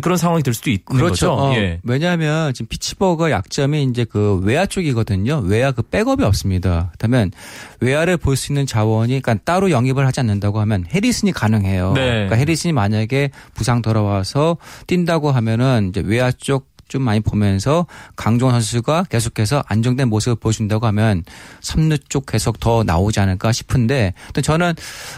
그런 0.00 0.16
상황이 0.16 0.42
될 0.42 0.54
수도 0.54 0.70
있는 0.70 0.84
그렇죠. 0.84 1.30
거죠. 1.30 1.32
어, 1.32 1.54
예. 1.56 1.80
왜냐하면 1.82 2.52
지금 2.54 2.68
피츠버그 2.68 3.30
약점이 3.30 3.82
이제 3.84 4.04
그 4.04 4.40
외야 4.44 4.66
쪽이거든요. 4.66 5.42
외야 5.44 5.72
그 5.72 5.82
백업이 5.82 6.22
없습니다. 6.22 6.90
그렇다면 6.92 7.32
외야를 7.80 8.18
볼 8.18 8.36
수 8.36 8.52
있는 8.52 8.66
자원이 8.66 9.20
그러니까 9.20 9.34
따로 9.44 9.70
영입을 9.70 10.06
하지 10.06 10.20
않는다고 10.20 10.60
하면 10.60 10.84
해리슨이 10.92 11.32
가능해요. 11.32 11.92
네. 11.94 12.00
그러니까 12.10 12.36
해리슨이 12.36 12.72
만약에 12.72 13.30
부상 13.54 13.82
돌아와서 13.82 14.58
뛴다고 14.86 15.32
하면은 15.32 15.88
이제 15.88 16.02
외야 16.04 16.30
쪽 16.30 16.71
좀 16.92 17.00
많이 17.02 17.20
보면서 17.20 17.86
강종원 18.16 18.60
선수가 18.60 19.04
계속해서 19.04 19.64
안정된 19.66 20.08
모습을 20.08 20.36
보여준다고 20.36 20.86
하면 20.88 21.24
3루 21.62 21.98
쪽 22.10 22.26
계속 22.26 22.60
더 22.60 22.84
나오지 22.84 23.18
않을까 23.18 23.50
싶은데 23.50 24.12
또 24.34 24.42
저는 24.42 24.74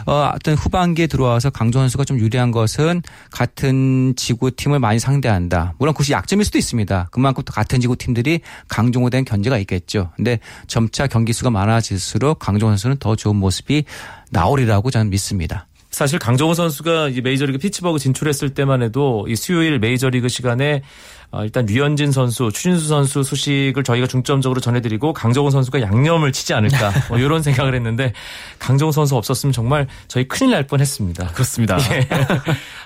어 0.06 0.30
어떤 0.32 0.54
후반기에 0.54 1.08
들어와서 1.08 1.50
강종원 1.50 1.88
선수가 1.88 2.04
좀 2.04 2.20
유리한 2.20 2.52
것은 2.52 3.02
같은 3.32 4.14
지구 4.16 4.52
팀을 4.52 4.78
많이 4.78 5.00
상대한다. 5.00 5.74
물론 5.80 5.94
그것이 5.94 6.12
약점일 6.12 6.44
수도 6.44 6.58
있습니다. 6.58 7.08
그만큼 7.10 7.42
또 7.44 7.52
같은 7.52 7.80
지구 7.80 7.96
팀들이 7.96 8.38
강종호에 8.68 9.10
대한 9.10 9.24
견제가 9.24 9.58
있겠죠. 9.58 10.12
근데 10.14 10.38
점차 10.68 11.08
경기 11.08 11.32
수가 11.32 11.50
많아질수록 11.50 12.38
강종원 12.38 12.76
선수는 12.76 12.98
더 13.00 13.16
좋은 13.16 13.34
모습이 13.34 13.82
나오리라고 14.30 14.92
저는 14.92 15.10
믿습니다. 15.10 15.66
사실 15.94 16.18
강정호 16.18 16.54
선수가 16.54 17.10
이제 17.10 17.20
메이저리그 17.20 17.58
피츠버그 17.58 18.00
진출했을 18.00 18.50
때만 18.50 18.82
해도 18.82 19.24
이 19.28 19.36
수요일 19.36 19.78
메이저리그 19.78 20.28
시간에 20.28 20.82
어, 21.30 21.44
일단 21.44 21.66
류현진 21.66 22.12
선수, 22.12 22.50
추신수 22.52 22.86
선수 22.86 23.22
소식을 23.22 23.82
저희가 23.84 24.06
중점적으로 24.06 24.60
전해드리고 24.60 25.12
강정호 25.12 25.50
선수가 25.50 25.80
양념을 25.80 26.32
치지 26.32 26.52
않을까 26.52 26.92
뭐 27.08 27.18
이런 27.18 27.42
생각을 27.42 27.74
했는데 27.74 28.12
강정호 28.58 28.92
선수 28.92 29.16
없었으면 29.16 29.52
정말 29.52 29.86
저희 30.08 30.26
큰일 30.26 30.52
날 30.52 30.66
뻔했습니다. 30.66 31.28
그렇습니다. 31.28 31.78
예. 31.92 32.08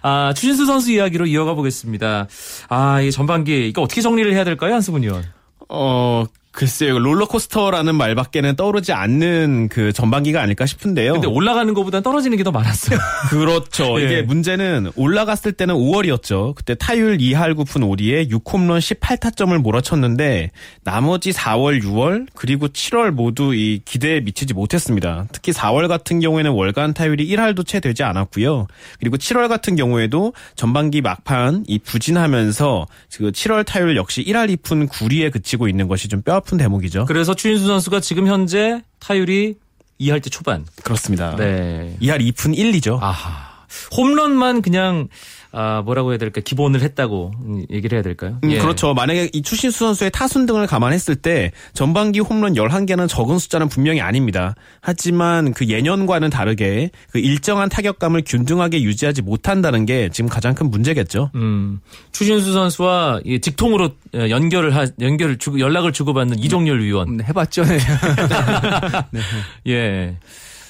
아 0.02 0.32
추신수 0.34 0.66
선수 0.66 0.92
이야기로 0.92 1.26
이어가 1.26 1.54
보겠습니다. 1.54 2.26
아이 2.68 3.10
전반기 3.10 3.68
이거 3.68 3.82
어떻게 3.82 4.02
정리를 4.02 4.32
해야 4.34 4.44
될까요, 4.44 4.74
한승훈 4.74 5.02
의원? 5.02 5.24
어, 5.70 6.24
글쎄요. 6.58 6.98
롤러코스터라는 6.98 7.94
말밖에는 7.94 8.56
떠오르지 8.56 8.92
않는 8.92 9.68
그 9.68 9.92
전반기가 9.92 10.42
아닐까 10.42 10.66
싶은데요. 10.66 11.12
근데 11.12 11.28
올라가는 11.28 11.72
것보다 11.72 12.00
떨어지는 12.00 12.36
게 12.36 12.42
더 12.42 12.50
많았어요. 12.50 12.98
그렇죠. 13.30 14.00
예. 14.02 14.04
이게 14.04 14.22
문제는 14.22 14.90
올라갔을 14.96 15.52
때는 15.52 15.74
5월이었죠. 15.76 16.54
그때 16.56 16.74
타율 16.74 17.18
2할 17.18 17.54
9푼 17.54 17.82
5리에 17.96 18.28
6홈런 18.30 18.80
18타점을 18.80 19.56
몰아쳤는데 19.58 20.50
나머지 20.82 21.30
4월, 21.30 21.80
6월 21.82 22.26
그리고 22.34 22.66
7월 22.66 23.10
모두 23.10 23.54
이 23.54 23.80
기대에 23.84 24.20
미치지 24.20 24.52
못했습니다. 24.54 25.26
특히 25.30 25.52
4월 25.52 25.86
같은 25.86 26.18
경우에는 26.18 26.50
월간 26.50 26.94
타율이 26.94 27.28
1할도 27.28 27.64
채 27.64 27.78
되지 27.78 28.02
않았고요. 28.02 28.66
그리고 28.98 29.16
7월 29.16 29.48
같은 29.48 29.76
경우에도 29.76 30.32
전반기 30.56 31.02
막판 31.02 31.66
이 31.68 31.78
부진하면서 31.78 32.86
그 33.16 33.30
7월 33.30 33.64
타율 33.64 33.96
역시 33.96 34.24
1할 34.24 34.56
2푼 34.56 34.88
9리에 34.88 35.30
그치고 35.32 35.68
있는 35.68 35.86
것이 35.86 36.08
좀 36.08 36.22
뼈아픈 36.22 36.47
대목이죠. 36.56 37.04
그래서 37.06 37.34
추신수 37.34 37.66
선수가 37.66 38.00
지금 38.00 38.26
현재 38.26 38.82
타율이 39.00 39.56
2할 40.00 40.22
때 40.22 40.30
초반. 40.30 40.64
그렇습니다. 40.82 41.36
네. 41.36 41.96
2할 42.00 42.20
2푼 42.20 42.56
1리죠. 42.56 42.98
아하. 43.00 43.48
홈런만 43.96 44.62
그냥 44.62 45.08
아 45.50 45.82
뭐라고 45.82 46.10
해야 46.10 46.18
될까 46.18 46.40
기본을 46.42 46.82
했다고 46.82 47.32
음, 47.40 47.64
얘기를 47.70 47.96
해야 47.96 48.02
될까요? 48.02 48.38
음, 48.44 48.50
예. 48.50 48.58
그렇죠. 48.58 48.92
만약에 48.92 49.30
이 49.32 49.42
추신수 49.42 49.78
선수의 49.78 50.10
타순 50.10 50.44
등을 50.44 50.66
감안했을 50.66 51.16
때 51.16 51.52
전반기 51.72 52.20
홈런 52.20 52.54
11개는 52.54 53.08
적은 53.08 53.38
숫자는 53.38 53.68
분명히 53.68 54.00
아닙니다. 54.00 54.54
하지만 54.80 55.54
그 55.54 55.66
예년과는 55.66 56.28
다르게 56.28 56.90
그 57.10 57.18
일정한 57.18 57.68
타격감을 57.70 58.24
균등하게 58.26 58.82
유지하지 58.82 59.22
못한다는 59.22 59.86
게 59.86 60.10
지금 60.10 60.28
가장 60.28 60.54
큰 60.54 60.70
문제겠죠. 60.70 61.30
음, 61.34 61.80
추신수 62.12 62.52
선수와 62.52 63.20
이 63.24 63.40
직통으로 63.40 63.84
어, 64.14 64.28
연결을 64.28 64.76
하, 64.76 64.86
연결을 65.00 65.38
주고 65.38 65.60
연락을 65.60 65.92
주고받는 65.92 66.38
이종렬 66.40 66.82
위원. 66.82 67.08
음, 67.08 67.20
해봤죠. 67.22 67.64
네. 69.10 69.20
예. 69.68 70.16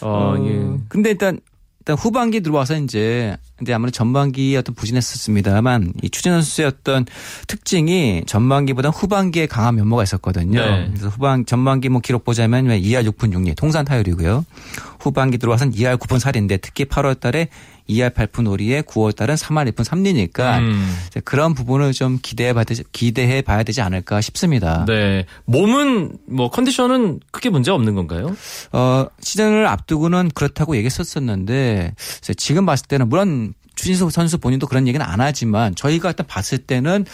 어, 0.01 0.37
어, 0.39 0.47
예. 0.47 0.79
근데 0.89 1.11
일단 1.11 1.41
일단 1.81 1.97
후반기 1.97 2.43
들어와서 2.43 2.77
이제 2.77 3.37
근데 3.59 3.73
아무래도 3.73 3.97
전반기 3.97 4.57
어떤 4.57 4.75
부진했었습니다만 4.77 5.95
이 6.03 6.11
추진 6.11 6.33
선수의 6.33 6.69
어떤 6.69 7.05
특징이 7.49 8.23
전반기보다 8.25 8.91
후반기에 8.91 9.47
강한 9.47 9.75
면모가 9.75 10.05
있었거든요. 10.05 10.61
네. 10.61 10.87
그래서 10.91 11.09
후반 11.09 11.45
전반기 11.45 11.89
뭐 11.89 12.01
기록 12.01 12.25
보자면 12.25 12.69
2할 12.69 13.05
6푼 13.11 13.33
6리 13.33 13.57
통산 13.57 13.85
타율이고요. 13.85 14.45
후반기 15.01 15.39
들어와서는 15.39 15.73
2할 15.73 15.97
9푼 15.99 16.21
4리인데 16.21 16.61
특히 16.63 16.85
8월 16.85 17.19
달에 17.19 17.49
2할 17.89 18.11
8푼 18.11 18.45
5리에 18.45 18.85
9월 18.85 19.17
달은 19.17 19.35
3할 19.35 19.73
1푼 19.73 19.85
3리니까 19.85 20.59
음. 20.59 20.95
그런 21.25 21.55
부분을 21.55 21.93
좀 21.93 22.19
기대해 22.23 22.53
봐야 22.53 22.65
되지, 22.65 22.85
기대해 22.93 23.41
봐야 23.43 23.63
되지 23.63 23.81
않을까 23.81 24.21
싶습니다. 24.21 24.85
네. 24.87 25.25
몸은 25.47 26.19
뭐 26.27 26.51
컨디션은 26.51 27.21
크게 27.31 27.51
문제 27.51 27.71
없는 27.71 27.95
건가요? 27.95 28.37
어, 28.73 29.07
시즌을 29.21 29.67
앞두고는 29.67 30.31
그렇다고 30.35 30.77
얘기했었었는데 30.77 31.95
지금 32.37 32.67
봤을 32.67 32.87
때는 32.87 33.09
물론 33.09 33.48
추신수 33.79 34.11
선수 34.11 34.39
본인도 34.39 34.67
그런 34.67 34.89
얘기는 34.89 35.05
안 35.05 35.21
하지만 35.21 35.75
저희가 35.75 36.11
일단 36.11 36.27
봤을 36.27 36.59
때는 36.59 37.07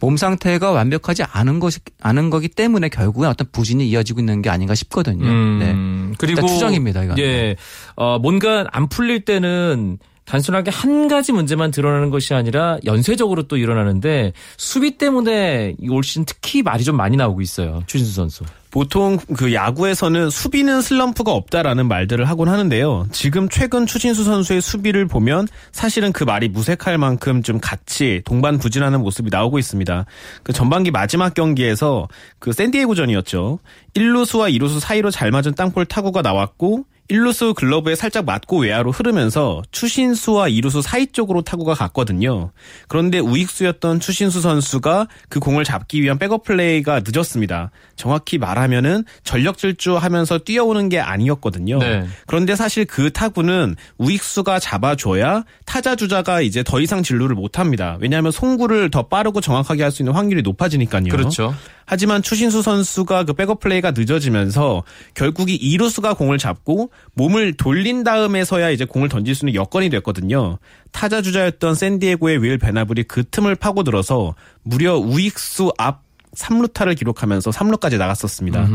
몸 0.00 0.16
상태가 0.16 0.72
완벽하지 0.72 1.22
않은 1.22 1.60
것이 1.60 1.78
않은 2.02 2.30
거기 2.30 2.48
때문에 2.48 2.88
결국은 2.88 3.28
어떤 3.28 3.46
부진이 3.52 3.88
이어지고 3.88 4.20
있는 4.20 4.42
게 4.42 4.50
아닌가 4.50 4.74
싶거든요. 4.74 5.24
네. 5.24 5.70
음, 5.70 6.14
그리고 6.18 6.40
일단 6.40 6.48
추정입니다, 6.48 7.04
이건. 7.04 7.18
예. 7.18 7.56
어, 7.94 8.18
뭔가 8.18 8.66
안 8.72 8.88
풀릴 8.88 9.24
때는 9.24 9.98
단순하게 10.24 10.70
한 10.70 11.08
가지 11.08 11.32
문제만 11.32 11.70
드러나는 11.70 12.10
것이 12.10 12.34
아니라 12.34 12.78
연쇄적으로 12.84 13.44
또 13.44 13.56
일어나는데 13.56 14.32
수비 14.58 14.98
때문에 14.98 15.74
이올 15.80 16.02
시즌 16.02 16.24
특히 16.26 16.62
말이 16.62 16.84
좀 16.84 16.96
많이 16.96 17.16
나오고 17.16 17.40
있어요. 17.40 17.82
추신수 17.86 18.12
선수. 18.12 18.44
보통 18.70 19.18
그 19.36 19.54
야구에서는 19.54 20.30
수비는 20.30 20.82
슬럼프가 20.82 21.32
없다라는 21.32 21.88
말들을 21.88 22.24
하곤 22.26 22.48
하는데요. 22.48 23.06
지금 23.12 23.48
최근 23.48 23.86
추신수 23.86 24.24
선수의 24.24 24.60
수비를 24.60 25.06
보면 25.06 25.48
사실은 25.72 26.12
그 26.12 26.24
말이 26.24 26.48
무색할 26.48 26.98
만큼 26.98 27.42
좀 27.42 27.60
같이 27.60 28.22
동반부진하는 28.24 29.00
모습이 29.00 29.30
나오고 29.30 29.58
있습니다. 29.58 30.04
그 30.42 30.52
전반기 30.52 30.90
마지막 30.90 31.34
경기에서 31.34 32.08
그 32.38 32.52
샌디에고전이었죠. 32.52 33.58
1루수와 33.94 34.54
2루수 34.54 34.80
사이로 34.80 35.10
잘 35.10 35.30
맞은 35.30 35.54
땅볼 35.54 35.86
타구가 35.86 36.22
나왔고 36.22 36.84
1루수 37.10 37.54
글러브에 37.54 37.94
살짝 37.94 38.24
맞고 38.24 38.60
외야로 38.60 38.92
흐르면서 38.92 39.62
추신수와 39.70 40.48
2루수 40.48 40.82
사이 40.82 41.06
쪽으로 41.06 41.42
타구가 41.42 41.74
갔거든요. 41.74 42.52
그런데 42.86 43.18
우익수였던 43.18 44.00
추신수 44.00 44.40
선수가 44.40 45.08
그 45.28 45.40
공을 45.40 45.64
잡기 45.64 46.02
위한 46.02 46.18
백업 46.18 46.44
플레이가 46.44 47.02
늦었습니다. 47.06 47.70
정확히 47.96 48.38
말하면은 48.38 49.04
전력 49.24 49.58
질주하면서 49.58 50.38
뛰어오는 50.38 50.88
게 50.88 51.00
아니었거든요. 51.00 51.78
네. 51.78 52.06
그런데 52.26 52.54
사실 52.56 52.84
그 52.84 53.10
타구는 53.10 53.76
우익수가 53.98 54.58
잡아줘야 54.58 55.44
타자 55.64 55.96
주자가 55.96 56.40
이제 56.40 56.62
더 56.62 56.80
이상 56.80 57.02
진루를 57.02 57.34
못 57.34 57.58
합니다. 57.58 57.96
왜냐하면 58.00 58.32
송구를 58.32 58.90
더 58.90 59.08
빠르고 59.08 59.40
정확하게 59.40 59.82
할 59.82 59.88
수 59.88 60.02
있는 60.02 60.12
확률이 60.12 60.42
높아지니까요. 60.42 61.08
그렇죠. 61.08 61.54
하지만 61.86 62.22
추신수 62.22 62.60
선수가 62.60 63.24
그 63.24 63.32
백업 63.32 63.60
플레이가 63.60 63.92
늦어지면서 63.92 64.84
결국 65.14 65.48
이 65.48 65.54
이루수가 65.54 66.12
공을 66.14 66.36
잡고 66.36 66.90
몸을 67.14 67.54
돌린 67.54 68.04
다음에서야 68.04 68.70
이제 68.70 68.84
공을 68.84 69.08
던질 69.08 69.34
수 69.34 69.44
있는 69.44 69.54
여건이 69.54 69.90
됐거든요. 69.90 70.58
타자 70.92 71.20
주자였던 71.22 71.74
샌디에고의 71.74 72.42
윌 72.42 72.58
베나블이 72.58 73.04
그 73.04 73.24
틈을 73.28 73.56
파고들어서 73.56 74.34
무려 74.62 74.96
우익수 74.96 75.72
앞 75.78 76.02
3루타를 76.36 76.96
기록하면서 76.96 77.50
3루까지 77.50 77.98
나갔었습니다. 77.98 78.68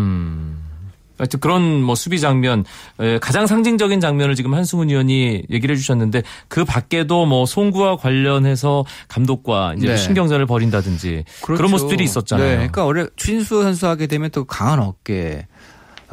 하여튼 1.17 1.39
그런 1.39 1.81
뭐 1.81 1.95
수비 1.95 2.19
장면 2.19 2.65
에, 2.99 3.19
가장 3.19 3.45
상징적인 3.45 3.99
장면을 3.99 4.35
지금 4.35 4.53
한승훈 4.53 4.89
위원이 4.89 5.43
얘기를 5.49 5.75
해주셨는데 5.75 6.23
그 6.47 6.65
밖에도 6.65 7.25
뭐 7.25 7.45
송구와 7.45 7.97
관련해서 7.97 8.83
감독과 9.07 9.75
이제 9.77 9.87
네. 9.87 9.97
신경전을 9.97 10.47
벌인다든지 10.47 11.23
그런 11.43 11.71
모습들이 11.71 12.03
있었잖아요. 12.03 12.47
네, 12.47 12.55
그러니까 12.55 12.85
원래 12.85 13.05
추신수 13.15 13.61
선수 13.61 13.87
하게 13.87 14.07
되면 14.07 14.31
또 14.31 14.43
강한 14.45 14.79
어깨. 14.79 15.47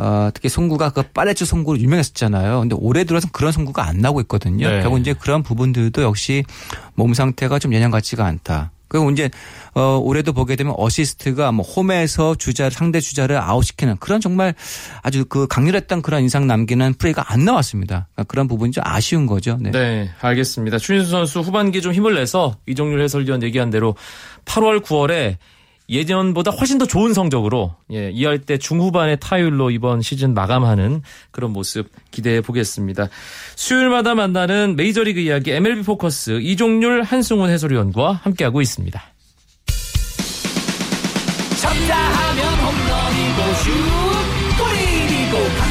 어, 0.01 0.31
특히 0.33 0.49
송구가 0.49 0.91
그 0.91 1.03
빨래줄 1.03 1.47
송구로 1.47 1.79
유명했었잖아요. 1.79 2.61
근데 2.61 2.75
올해 2.79 3.05
들어서 3.05 3.29
그런 3.31 3.53
송구가 3.53 3.87
안 3.87 3.99
나오고 3.99 4.23
있거든요. 4.23 4.69
네. 4.69 4.81
결국 4.81 4.99
이제 4.99 5.13
그런 5.13 5.43
부분들도 5.43 6.03
역시 6.03 6.43
몸 6.95 7.13
상태가 7.13 7.59
좀 7.59 7.75
예년 7.75 7.91
같지가 7.91 8.25
않다. 8.25 8.73
그리고 8.89 9.11
이제 9.11 9.31
어 9.75 10.01
올해도 10.03 10.33
보게 10.33 10.57
되면 10.57 10.75
어시스트가 10.77 11.53
뭐 11.53 11.65
홈에서 11.65 12.35
주자 12.35 12.71
상대 12.71 12.99
주자를 12.99 13.37
아웃시키는 13.39 13.99
그런 13.99 14.21
정말 14.21 14.55
아주 15.03 15.25
그 15.27 15.47
강렬했던 15.47 16.03
그런 16.03 16.23
인상 16.23 16.47
남기는 16.47 16.95
플레이가 16.95 17.33
안 17.33 17.45
나왔습니다. 17.45 18.09
그러니까 18.15 18.25
그런 18.25 18.49
부분이 18.49 18.73
좀 18.73 18.83
아쉬운 18.85 19.27
거죠. 19.27 19.59
네. 19.61 19.71
네, 19.71 20.11
알겠습니다. 20.21 20.79
추신수 20.79 21.11
선수 21.11 21.41
후반기 21.41 21.83
좀 21.83 21.93
힘을 21.93 22.15
내서 22.15 22.57
이종률 22.67 23.01
해설위원 23.03 23.43
얘기한 23.45 23.71
대로 23.71 23.95
8월, 24.47 24.83
9월에 24.83 25.37
예전보다 25.91 26.53
훨씬 26.53 26.79
더 26.79 26.87
좋은 26.87 27.13
성적으로 27.13 27.75
예, 27.93 28.11
이할 28.11 28.39
때 28.39 28.57
중후반의 28.57 29.19
타율로 29.21 29.71
이번 29.71 30.03
시즌 30.03 30.35
마감하는 30.35 31.03
그런 31.33 31.53
모습 31.53 31.91
기대해 32.11 32.41
보겠습니다. 32.41 33.09
수요일마다 33.57 34.15
만나는 34.15 34.77
메이저리그 34.77 35.21
이야기 35.21 35.51
MLB 35.51 35.83
포커스 35.83 36.41
이종률 36.41 37.03
한승훈 37.03 37.51
해설위원과 37.51 38.21
함께하고 38.23 38.63
있습니다. 38.63 39.03
쳤다 41.61 41.97
하면 41.97 42.55
홈런이고 42.55 43.55
슛한 43.55 45.70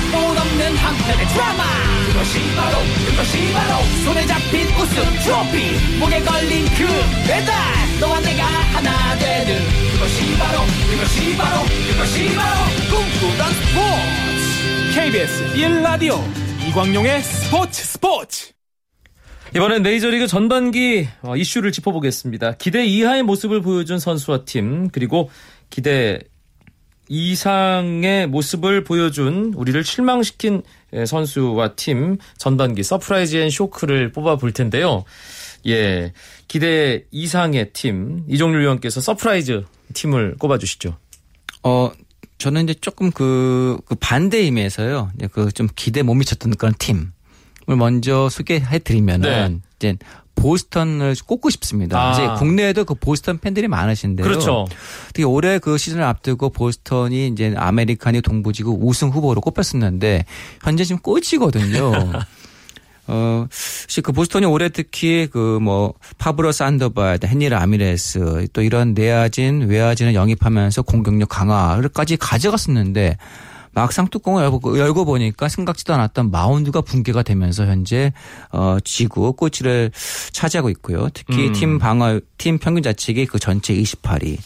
편의 1.10 1.28
드라마. 1.28 1.64
그것이 2.08 2.40
바로 2.56 2.78
그것이 3.10 3.54
바로 3.54 3.84
손에 4.06 4.26
잡힌 4.28 4.68
우승 4.76 5.04
트로피. 5.24 5.98
목에 6.00 6.22
걸린 6.22 6.66
그 6.66 6.86
배달 7.28 7.56
너와 8.00 8.20
내가 8.20 8.44
하나 8.46 9.18
되는. 9.18 9.60
그것이 9.94 10.38
바로 10.38 10.60
그것이 10.92 11.38
바로 11.38 11.64
그것이 11.92 12.36
바로 12.36 12.66
꿈꾸던 12.90 13.54
스포츠. 13.54 14.96
KBS 14.96 15.54
1라디오 15.56 16.20
이광용의 16.68 17.22
스포츠 17.24 17.84
스포츠. 17.84 18.52
이번엔 19.56 19.82
메이저리그 19.82 20.28
전반기 20.28 21.08
어, 21.24 21.36
이슈를 21.36 21.72
짚어보겠습니다. 21.72 22.54
기대 22.58 22.86
이하의 22.86 23.24
모습을 23.24 23.62
보여준 23.62 23.98
선수와 23.98 24.46
팀 24.46 24.90
그리고 24.90 25.32
기대 25.72 26.20
이상의 27.10 28.28
모습을 28.28 28.84
보여준 28.84 29.54
우리를 29.56 29.84
실망시킨 29.84 30.64
예, 30.94 31.06
선수와 31.06 31.76
팀 31.76 32.18
전반기 32.38 32.84
surprise 32.84 33.36
and 33.36 33.50
shock를 33.50 34.12
뽑아 34.12 34.38
볼 34.38 34.54
텐데요. 34.54 35.04
예, 35.68 36.14
기대 36.48 37.04
이상의 37.12 37.72
팀 37.74 38.24
이종률 38.28 38.62
위원께서 38.62 39.02
surprise 39.02 39.66
팀을 39.94 40.36
꼽아 40.40 40.58
주시죠. 40.58 40.98
어, 41.64 41.92
저는 42.38 42.64
이제 42.64 42.74
조금 42.76 43.12
그, 43.12 43.78
그 43.86 43.96
반대 43.96 44.38
의미에서요. 44.38 45.12
그 45.32 45.52
좀 45.52 45.68
기대 45.76 46.04
못 46.04 46.14
미쳤던 46.14 46.56
그런 46.56 46.74
팀을 46.78 47.76
먼저 47.78 48.30
소개해 48.30 48.80
드리면은 48.80 49.62
이제 49.76 49.98
보스턴을 50.40 51.16
꼽고 51.26 51.50
싶습니다. 51.50 52.00
아. 52.00 52.12
이제 52.12 52.28
국내에도 52.38 52.86
그 52.86 52.96
보스턴 52.96 53.38
팬들이 53.38 53.68
많으신데요. 53.68 54.26
그렇죠. 54.26 54.68
특히 55.08 55.24
올해 55.24 55.60
그 55.60 55.78
시즌을 55.78 56.04
앞두고 56.04 56.50
보스턴이 56.50 57.28
이제 57.28 57.54
아메리칸리그 57.56 58.22
동부지구 58.22 58.80
우승 58.82 59.10
후보로 59.10 59.42
꼽혔었는데 59.42 60.26
현재 60.64 60.84
지금 60.84 61.02
꼴찌거든요. 61.02 61.92
어, 63.12 63.48
혹시 63.84 64.02
그 64.02 64.12
보스턴이 64.12 64.46
올해 64.46 64.70
특히 64.70 65.28
그 65.32 65.60
뭐 65.60 65.94
파브로 66.18 66.52
산더발, 66.52 67.20
헨리 67.24 67.50
라미레스 67.50 68.48
또 68.54 68.62
이런 68.62 68.94
내야진, 68.94 69.64
외야진을 69.68 70.14
영입하면서 70.16 70.84
공격력 70.84 71.30
강화를까지 71.30 72.18
가져갔었는데 72.18 73.18
막상 73.80 74.10
뚜껑을 74.10 74.44
열고, 74.44 74.78
열고 74.78 75.06
보니까 75.06 75.48
생각지도 75.48 75.94
않았던 75.94 76.32
마운드가 76.32 76.82
붕괴가 76.82 77.24
되면서 77.24 77.66
현재 77.66 78.12
어 78.52 78.78
지구 78.84 79.32
꼴찌를 79.32 79.92
차지하고 80.34 80.70
있고요. 80.72 81.08
특히 81.14 81.48
음. 81.48 81.54
팀 81.54 81.80
방어 81.80 82.20
팀 82.38 82.58
평균 82.58 82.84
자책이 82.84 83.26
그 83.28 83.40
전체 83.40 83.74
28위. 83.74 84.38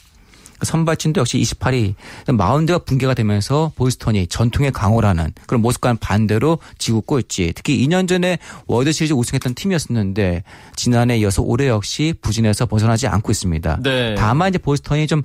선발진도 0.63 1.19
역시 1.19 1.37
28위 1.39 1.93
마운드가 2.33 2.79
붕괴가 2.79 3.13
되면서 3.13 3.71
보스턴이 3.75 4.27
전통의 4.27 4.71
강호라는 4.71 5.33
그런 5.45 5.61
모습과는 5.61 5.97
반대로 5.97 6.59
지구 6.77 7.01
꼴찌 7.01 7.53
특히 7.55 7.85
2년 7.85 8.07
전에 8.07 8.37
월드시리즈 8.67 9.13
우승했던 9.13 9.55
팀이었었는데 9.55 10.43
지난해 10.75 11.17
이어서 11.17 11.41
올해 11.41 11.67
역시 11.67 12.13
부진에서 12.21 12.65
벗어나지 12.65 13.07
않고 13.07 13.31
있습니다. 13.31 13.79
네. 13.83 14.15
다만 14.15 14.49
이제 14.49 14.57
보스턴이 14.57 15.07
좀 15.07 15.21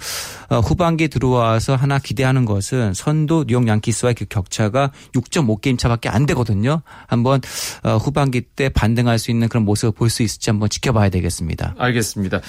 어, 0.49 0.59
후반기에 0.61 1.09
들어와서 1.09 1.77
하나 1.77 1.99
기대하는 1.99 2.45
것은 2.45 2.95
선두 2.95 3.45
뉴욕 3.47 3.67
양키스와의 3.67 4.15
그 4.15 4.25
격차가 4.25 4.91
6.5게임 5.15 5.79
차밖에 5.79 6.09
안 6.09 6.27
되거든요. 6.27 6.83
한번 7.07 7.41
어, 7.85 7.97
후반기 7.97 8.41
때 8.41 8.69
반등할 8.69 9.19
수 9.19 9.31
있는 9.31 9.49
그런 9.49 9.65
모습을 9.65 9.93
볼 9.93 10.09
수 10.09 10.23
있을지 10.23 10.51
한번 10.51 10.69
지켜봐야 10.69 11.11
되겠습니다. 11.11 11.75
알겠습니다. 11.79 12.41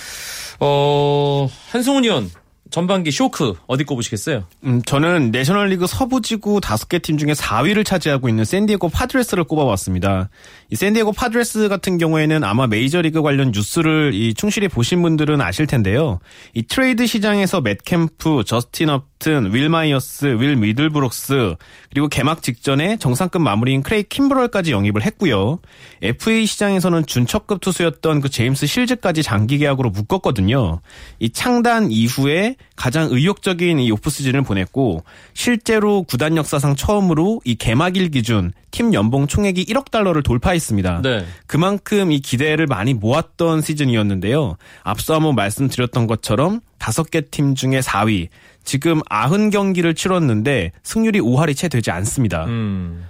어, 0.60 1.50
한승훈 1.72 2.04
의원 2.04 2.30
전반기 2.70 3.12
쇼크 3.12 3.56
어디 3.68 3.84
꼽으시겠어요? 3.84 4.44
음, 4.66 4.82
저는 4.84 5.32
내셔널리그 5.32 5.88
서부지구 5.88 6.62
다섯 6.62 6.88
개 6.88 7.00
팀 7.00 7.18
중에 7.18 7.34
4위를 7.34 7.86
차지하고 7.86 8.30
있는 8.30 8.46
샌디에고 8.46 8.90
파드레스를 8.90 9.44
꼽아봤습니다. 9.46 10.30
이 10.70 10.76
샌디에고 10.76 11.14
파드레스 11.14 11.68
같은 11.70 11.98
경우에는 11.98 12.44
아마 12.44 12.68
메이저리그 12.68 13.22
관련 13.22 13.52
뉴스를 13.52 14.14
이 14.14 14.34
충실히 14.34 14.68
보신 14.68 15.02
분들은 15.02 15.42
아실 15.42 15.66
텐데요. 15.66 16.20
이 16.54 16.64
트레이드 16.64 17.08
시장에서 17.08 17.62
맷 17.62 17.84
캠프, 17.84 18.44
저스틴 18.46 18.90
업튼, 18.90 19.54
윌 19.54 19.68
마이어스, 19.68 20.38
윌 20.40 20.56
미들브록스 20.56 21.56
그리고 21.90 22.08
개막 22.08 22.42
직전에 22.42 22.96
정상급 22.98 23.42
마무리인 23.42 23.84
크레이그 23.84 24.04
킴브럴까지 24.04 24.72
영입을 24.72 25.02
했고요. 25.04 25.60
FA 26.02 26.46
시장에서는 26.46 27.06
준척급 27.06 27.60
투수였던 27.60 28.22
그 28.22 28.30
제임스 28.30 28.66
실즈까지 28.66 29.22
장기 29.22 29.58
계약으로 29.58 29.90
묶었거든요. 29.90 30.80
이 31.20 31.30
창단 31.32 31.92
이후에 31.92 32.56
가장 32.78 33.10
의욕적인 33.12 33.80
이 33.80 33.92
오프 33.92 34.10
시즌을 34.10 34.44
보냈고 34.44 35.04
실제로 35.34 36.04
구단 36.04 36.38
역사상 36.38 36.78
처음으로 36.78 37.42
이 37.44 37.56
개막일 37.56 38.12
기준 38.12 38.54
팀 38.72 38.94
연봉 38.94 39.28
총액이 39.28 39.66
1억 39.66 39.92
달러를 39.92 40.24
돌파했습니다. 40.24 41.02
네. 41.02 41.26
그만큼 41.46 42.14
이 42.14 42.22
기대를 42.22 42.68
많이 42.68 42.94
모았던 42.94 43.64
시즌이었는데요. 43.64 44.56
앞서 44.84 45.16
한번 45.16 45.36
말씀드렸던 45.36 46.08
것처럼 46.08 46.62
다섯 46.78 47.12
개 47.12 47.20
팀 47.20 47.56
중에 47.56 47.82
4위. 47.82 48.30
지금 48.70 49.00
90경기를 49.02 49.96
치렀는데 49.96 50.74
승률이 50.84 51.20
5할이 51.22 51.58
채 51.58 51.70
되지 51.70 51.90
않습니다. 51.90 52.46
음. 52.46 53.04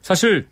사실 0.00 0.46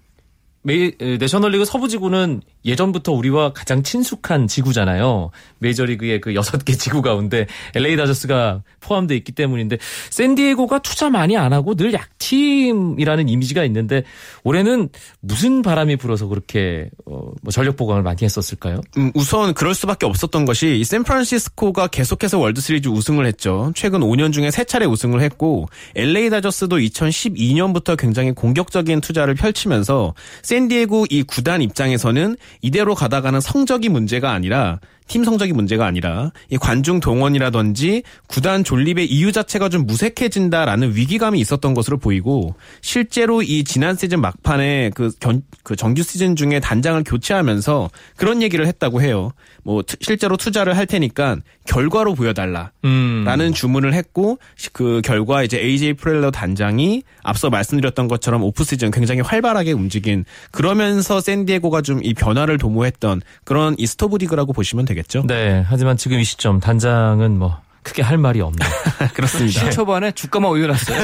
메이, 0.60 0.92
에, 1.00 1.16
내셔널리그 1.16 1.64
서부지구는 1.64 2.42
예전부터 2.64 3.12
우리와 3.12 3.52
가장 3.52 3.82
친숙한 3.82 4.46
지구잖아요. 4.46 5.30
메이저리그의 5.58 6.20
그 6.20 6.34
여섯 6.34 6.64
개 6.64 6.74
지구 6.74 7.02
가운데 7.02 7.46
LA 7.74 7.96
다저스가 7.96 8.62
포함되어 8.80 9.16
있기 9.18 9.32
때문인데 9.32 9.78
샌디에고가 10.10 10.80
투자 10.80 11.10
많이 11.10 11.36
안 11.36 11.52
하고 11.52 11.74
늘 11.74 11.92
약팀이라는 11.92 13.28
이미지가 13.28 13.64
있는데 13.64 14.02
올해는 14.44 14.88
무슨 15.20 15.62
바람이 15.62 15.96
불어서 15.96 16.26
그렇게 16.26 16.90
어, 17.06 17.30
뭐 17.42 17.50
전력 17.50 17.76
보강을 17.76 18.02
많이 18.02 18.18
했었을까요? 18.22 18.80
음, 18.98 19.10
우선 19.14 19.54
그럴 19.54 19.74
수밖에 19.74 20.06
없었던 20.06 20.44
것이 20.44 20.78
이 20.78 20.84
샌프란시스코가 20.84 21.88
계속해서 21.88 22.38
월드 22.38 22.60
시리즈 22.60 22.88
우승을 22.88 23.26
했죠. 23.26 23.72
최근 23.74 24.00
5년 24.00 24.32
중에 24.32 24.48
3차례 24.48 24.90
우승을 24.90 25.20
했고 25.20 25.68
LA 25.94 26.30
다저스도 26.30 26.78
2012년부터 26.78 27.96
굉장히 27.96 28.32
공격적인 28.32 29.00
투자를 29.00 29.34
펼치면서 29.34 30.14
샌디에고 30.42 31.06
이 31.10 31.22
구단 31.22 31.62
입장에서는 31.62 32.36
이대로 32.60 32.94
가다가는 32.94 33.40
성적이 33.40 33.88
문제가 33.88 34.32
아니라 34.32 34.80
팀 35.06 35.24
성적이 35.24 35.52
문제가 35.52 35.84
아니라 35.86 36.30
이 36.50 36.56
관중 36.56 37.00
동원이라든지 37.00 38.02
구단 38.28 38.64
존립의 38.64 39.06
이유 39.06 39.32
자체가 39.32 39.68
좀 39.68 39.86
무색해진다라는 39.86 40.94
위기감이 40.94 41.38
있었던 41.40 41.74
것으로 41.74 41.98
보이고 41.98 42.54
실제로 42.80 43.42
이 43.42 43.64
지난 43.64 43.96
시즌 43.96 44.20
막판에 44.20 44.90
그, 44.94 45.10
견, 45.20 45.42
그 45.62 45.76
정규 45.76 46.02
시즌 46.02 46.36
중에 46.36 46.60
단장을 46.60 47.02
교체하면서 47.04 47.90
그런 48.16 48.42
얘기를 48.42 48.66
했다고 48.66 49.02
해요. 49.02 49.32
뭐 49.64 49.82
투- 49.82 49.96
실제로 50.00 50.36
투자를 50.36 50.76
할 50.76 50.86
테니까 50.86 51.36
결과로 51.66 52.14
보여달라. 52.14 52.72
음. 52.84 53.22
라는 53.24 53.52
주문을 53.52 53.94
했고 53.94 54.38
그 54.72 55.00
결과 55.04 55.42
이제 55.44 55.58
AJ 55.58 55.94
프렐러 55.94 56.30
단장이 56.30 57.02
앞서 57.22 57.50
말씀드렸던 57.50 58.08
것처럼 58.08 58.42
오프 58.42 58.64
시즌 58.64 58.90
굉장히 58.90 59.20
활발하게 59.20 59.72
움직인 59.72 60.24
그러면서 60.50 61.20
샌디에고가 61.20 61.80
좀 61.82 62.02
이 62.02 62.14
변화를 62.14 62.58
도모했던 62.58 63.20
그런 63.44 63.76
이 63.78 63.86
스토브 63.86 64.16
리그라고 64.16 64.52
보시면 64.52 64.86
되겠죠. 64.94 65.24
네. 65.26 65.64
하지만 65.66 65.96
지금 65.96 66.18
이 66.18 66.24
시점 66.24 66.60
단장은 66.60 67.38
뭐 67.38 67.58
크게 67.82 68.02
할 68.02 68.16
말이 68.16 68.40
없네요. 68.40 68.70
그렇습니다. 69.14 69.70
초반에 69.70 70.12
주가만 70.12 70.50
올려놨어요. 70.50 70.98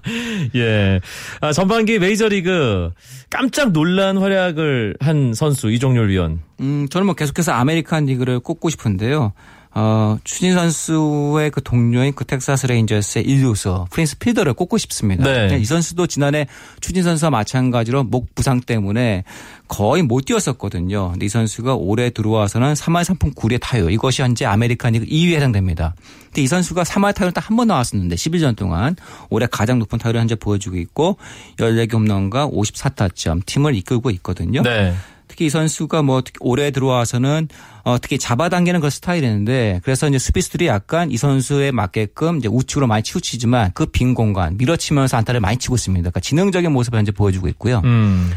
예. 0.56 1.00
아, 1.40 1.52
전반기 1.52 1.98
메이저리그 1.98 2.90
깜짝 3.30 3.72
놀란 3.72 4.16
활약을 4.16 4.96
한 5.00 5.34
선수 5.34 5.70
이종률 5.70 6.08
위원. 6.08 6.40
음, 6.60 6.88
저는 6.88 7.06
뭐 7.06 7.14
계속해서 7.14 7.52
아메리칸 7.52 8.06
리그를 8.06 8.40
꼽고 8.40 8.70
싶은데요. 8.70 9.32
어, 9.76 10.16
추신수 10.22 10.54
선수의 10.54 11.50
그 11.50 11.60
동료인 11.62 12.14
그 12.14 12.24
텍사스 12.24 12.66
레인저스의 12.66 13.24
일루수 13.24 13.86
프린스 13.90 14.18
필더를 14.18 14.54
꼽고 14.54 14.78
싶습니다. 14.78 15.24
네. 15.24 15.58
이 15.58 15.64
선수도 15.64 16.06
지난해 16.06 16.46
추신수 16.80 17.02
선수와 17.02 17.30
마찬가지로 17.30 18.04
목 18.04 18.34
부상 18.36 18.60
때문에 18.60 19.24
거의 19.66 20.02
못 20.02 20.26
뛰었었거든요. 20.26 21.10
근데 21.12 21.26
이 21.26 21.28
선수가 21.28 21.74
올해 21.74 22.10
들어와서는 22.10 22.74
3할 22.74 23.02
3푼 23.04 23.34
9리의 23.34 23.58
타율 23.60 23.90
이것이 23.90 24.22
현재 24.22 24.44
아메리칸 24.44 24.92
리그 24.92 25.06
2위에 25.06 25.34
해당됩니다. 25.36 25.94
근데 26.26 26.42
이 26.42 26.46
선수가 26.46 26.82
3할 26.84 27.14
타율 27.14 27.32
딱 27.32 27.44
한 27.50 27.56
번 27.56 27.66
나왔었는데 27.68 28.14
11년 28.14 28.56
동안 28.56 28.94
올해 29.28 29.46
가장 29.50 29.78
높은 29.80 29.98
타율을 29.98 30.20
현재 30.20 30.34
보여주고 30.36 30.76
있고 30.76 31.16
14개 31.58 31.92
홈런과 31.94 32.48
54타점 32.48 33.44
팀을 33.46 33.74
이끌고 33.74 34.10
있거든요. 34.10 34.62
네. 34.62 34.94
특히 35.34 35.46
이 35.46 35.50
선수가 35.50 36.02
뭐 36.02 36.22
올해 36.38 36.70
들어와서는 36.70 37.48
어 37.82 37.98
특히 38.00 38.18
잡아당기는 38.18 38.78
그 38.78 38.88
스타일이었는데 38.88 39.80
그래서 39.82 40.06
이제 40.08 40.16
수비수들이 40.16 40.68
약간 40.68 41.10
이 41.10 41.16
선수에 41.16 41.72
맞게끔 41.72 42.38
이제 42.38 42.46
우측으로 42.46 42.86
많이 42.86 43.02
치우치지만 43.02 43.72
그 43.74 43.86
빈 43.86 44.14
공간 44.14 44.56
밀어치면서 44.56 45.16
안타를 45.16 45.40
많이 45.40 45.56
치고 45.56 45.74
있습니다. 45.74 46.02
그러니까 46.02 46.20
지능적인 46.20 46.70
모습을 46.70 47.00
현재 47.00 47.10
보여주고 47.10 47.48
있고요. 47.48 47.80
음. 47.84 48.30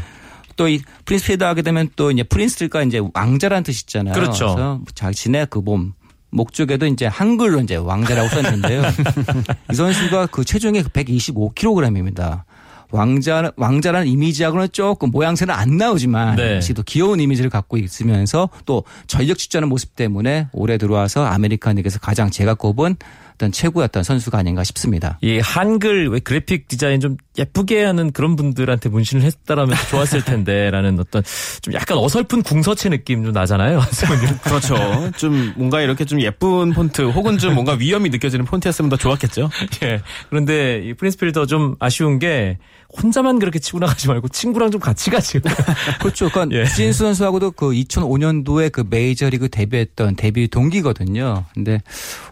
또이 0.56 0.80
프린스 1.04 1.26
필드 1.28 1.44
하게 1.44 1.62
되면 1.62 1.88
또 1.94 2.10
이제 2.10 2.24
프린스가 2.24 2.82
이제 2.82 3.00
왕자라는 3.14 3.62
뜻이잖아요. 3.62 4.14
그렇죠. 4.14 4.46
그래서 4.46 4.80
자신의 4.96 5.46
그 5.50 5.60
몸 5.60 5.92
목쪽에도 6.30 6.86
이제 6.86 7.06
한글로 7.06 7.60
이제 7.60 7.76
왕자라고 7.76 8.28
썼는데요. 8.28 8.82
이 9.72 9.74
선수가 9.74 10.26
그 10.26 10.44
체중이 10.44 10.82
125kg입니다. 10.82 12.42
왕자 12.90 13.52
왕자라는 13.56 14.06
이미지하고는 14.06 14.68
조금 14.72 15.10
모양새는 15.10 15.52
안 15.54 15.76
나오지만 15.76 16.36
네. 16.36 16.56
역시 16.56 16.72
또 16.74 16.82
귀여운 16.82 17.20
이미지를 17.20 17.50
갖고 17.50 17.76
있으면서 17.76 18.48
또 18.64 18.84
전력 19.06 19.38
질주하는 19.38 19.68
모습 19.68 19.94
때문에 19.94 20.48
올해 20.52 20.78
들어와서 20.78 21.24
아메리칸 21.24 21.76
리그에서 21.76 21.98
가장 21.98 22.30
제가 22.30 22.54
꼽은 22.54 22.96
어떤 23.38 23.52
최고였던 23.52 24.02
선수가 24.02 24.36
아닌가 24.36 24.64
싶습니다. 24.64 25.16
이 25.22 25.38
한글 25.38 26.08
왜 26.08 26.18
그래픽 26.18 26.66
디자인 26.66 26.98
좀 26.98 27.16
예쁘게 27.38 27.84
하는 27.84 28.10
그런 28.10 28.34
분들한테 28.34 28.88
문신을 28.88 29.22
했다라면 29.22 29.76
더 29.76 29.86
좋았을 29.86 30.24
텐데라는 30.24 30.98
어떤 31.00 31.22
좀 31.62 31.72
약간 31.72 31.98
어설픈 31.98 32.42
궁서체 32.42 32.88
느낌 32.88 33.22
좀 33.24 33.32
나잖아요. 33.32 33.80
그렇죠. 34.42 34.76
좀 35.16 35.52
뭔가 35.56 35.80
이렇게 35.80 36.04
좀 36.04 36.20
예쁜 36.20 36.72
폰트 36.72 37.02
혹은 37.10 37.38
좀 37.38 37.54
뭔가 37.54 37.74
위엄이 37.74 38.10
느껴지는 38.10 38.44
폰트였으면 38.44 38.88
더 38.88 38.96
좋았겠죠. 38.96 39.50
예. 39.84 40.02
그런데 40.28 40.82
이 40.84 40.94
프린스 40.94 41.18
필더 41.18 41.46
좀 41.46 41.76
아쉬운 41.78 42.18
게 42.18 42.58
혼자만 42.96 43.38
그렇게 43.38 43.58
치고 43.58 43.78
나가지 43.78 44.08
말고 44.08 44.28
친구랑 44.28 44.70
좀 44.70 44.80
같이 44.80 45.10
가지고. 45.10 45.48
그렇죠. 46.00 46.30
그러니까 46.30 46.58
예. 46.58 46.64
신수 46.64 47.04
선수하고도 47.04 47.50
그 47.50 47.70
2005년도에 47.70 48.72
그 48.72 48.84
메이저리그 48.88 49.50
데뷔했던 49.50 50.16
데뷔 50.16 50.48
동기거든요. 50.48 51.44
근데 51.52 51.82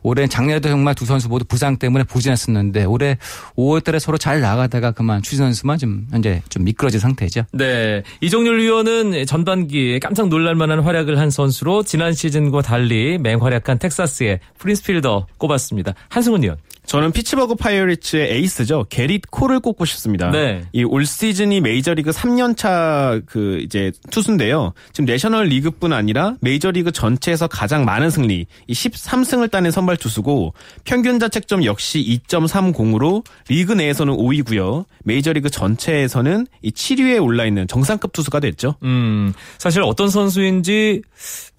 올해 0.02 0.26
작년에도 0.26 0.70
정말 0.70 0.94
두 0.94 1.04
선수 1.04 1.28
모두 1.28 1.44
부상 1.44 1.76
때문에 1.76 2.04
보지 2.04 2.30
않았었는데 2.30 2.84
올해 2.84 3.18
5월달에 3.56 3.98
서로 3.98 4.16
잘 4.16 4.40
나가다가 4.40 4.92
그만 4.92 5.20
추신수 5.20 5.38
선수만 5.38 5.76
좀 5.76 6.06
현재 6.10 6.42
좀 6.48 6.64
미끄러진 6.64 7.00
상태죠. 7.00 7.42
네. 7.52 8.02
이종률 8.22 8.60
위원은 8.62 9.26
전반기에 9.26 9.98
깜짝 9.98 10.28
놀랄만한 10.28 10.80
활약을 10.80 11.18
한 11.18 11.28
선수로 11.28 11.82
지난 11.82 12.14
시즌과 12.14 12.62
달리 12.62 13.18
맹활약한 13.18 13.78
텍사스의 13.78 14.40
프린스 14.58 14.84
필더 14.84 15.26
꼽았습니다. 15.36 15.92
한승훈 16.08 16.42
위원. 16.42 16.56
저는 16.86 17.12
피츠버그 17.12 17.56
파이어리츠의 17.56 18.32
에이스죠. 18.32 18.86
게릿 18.88 19.30
콜을 19.30 19.60
꼽고 19.60 19.84
싶습니다. 19.84 20.30
네. 20.30 20.62
이 20.72 20.84
올 20.84 21.04
시즌이 21.04 21.60
메이저리그 21.60 22.10
3년차 22.10 23.22
그 23.26 23.58
이제 23.62 23.92
투수인데요. 24.10 24.72
지금 24.92 25.04
내셔널 25.06 25.46
리그뿐 25.46 25.92
아니라 25.92 26.36
메이저리그 26.40 26.92
전체에서 26.92 27.48
가장 27.48 27.84
많은 27.84 28.08
승리, 28.10 28.46
이 28.66 28.72
13승을 28.72 29.50
따낸 29.50 29.70
선발 29.72 29.96
투수고 29.96 30.54
평균 30.84 31.18
자책점 31.18 31.64
역시 31.64 31.98
2.30으로 32.28 33.24
리그 33.48 33.72
내에서는 33.72 34.14
5위고요. 34.14 34.84
메이저리그 35.04 35.50
전체에서는 35.50 36.46
이 36.62 36.70
7위에 36.70 37.22
올라 37.22 37.44
있는 37.46 37.66
정상급 37.68 38.12
투수가 38.12 38.40
됐죠. 38.40 38.76
음, 38.84 39.32
사실 39.58 39.82
어떤 39.82 40.08
선수인지 40.08 41.02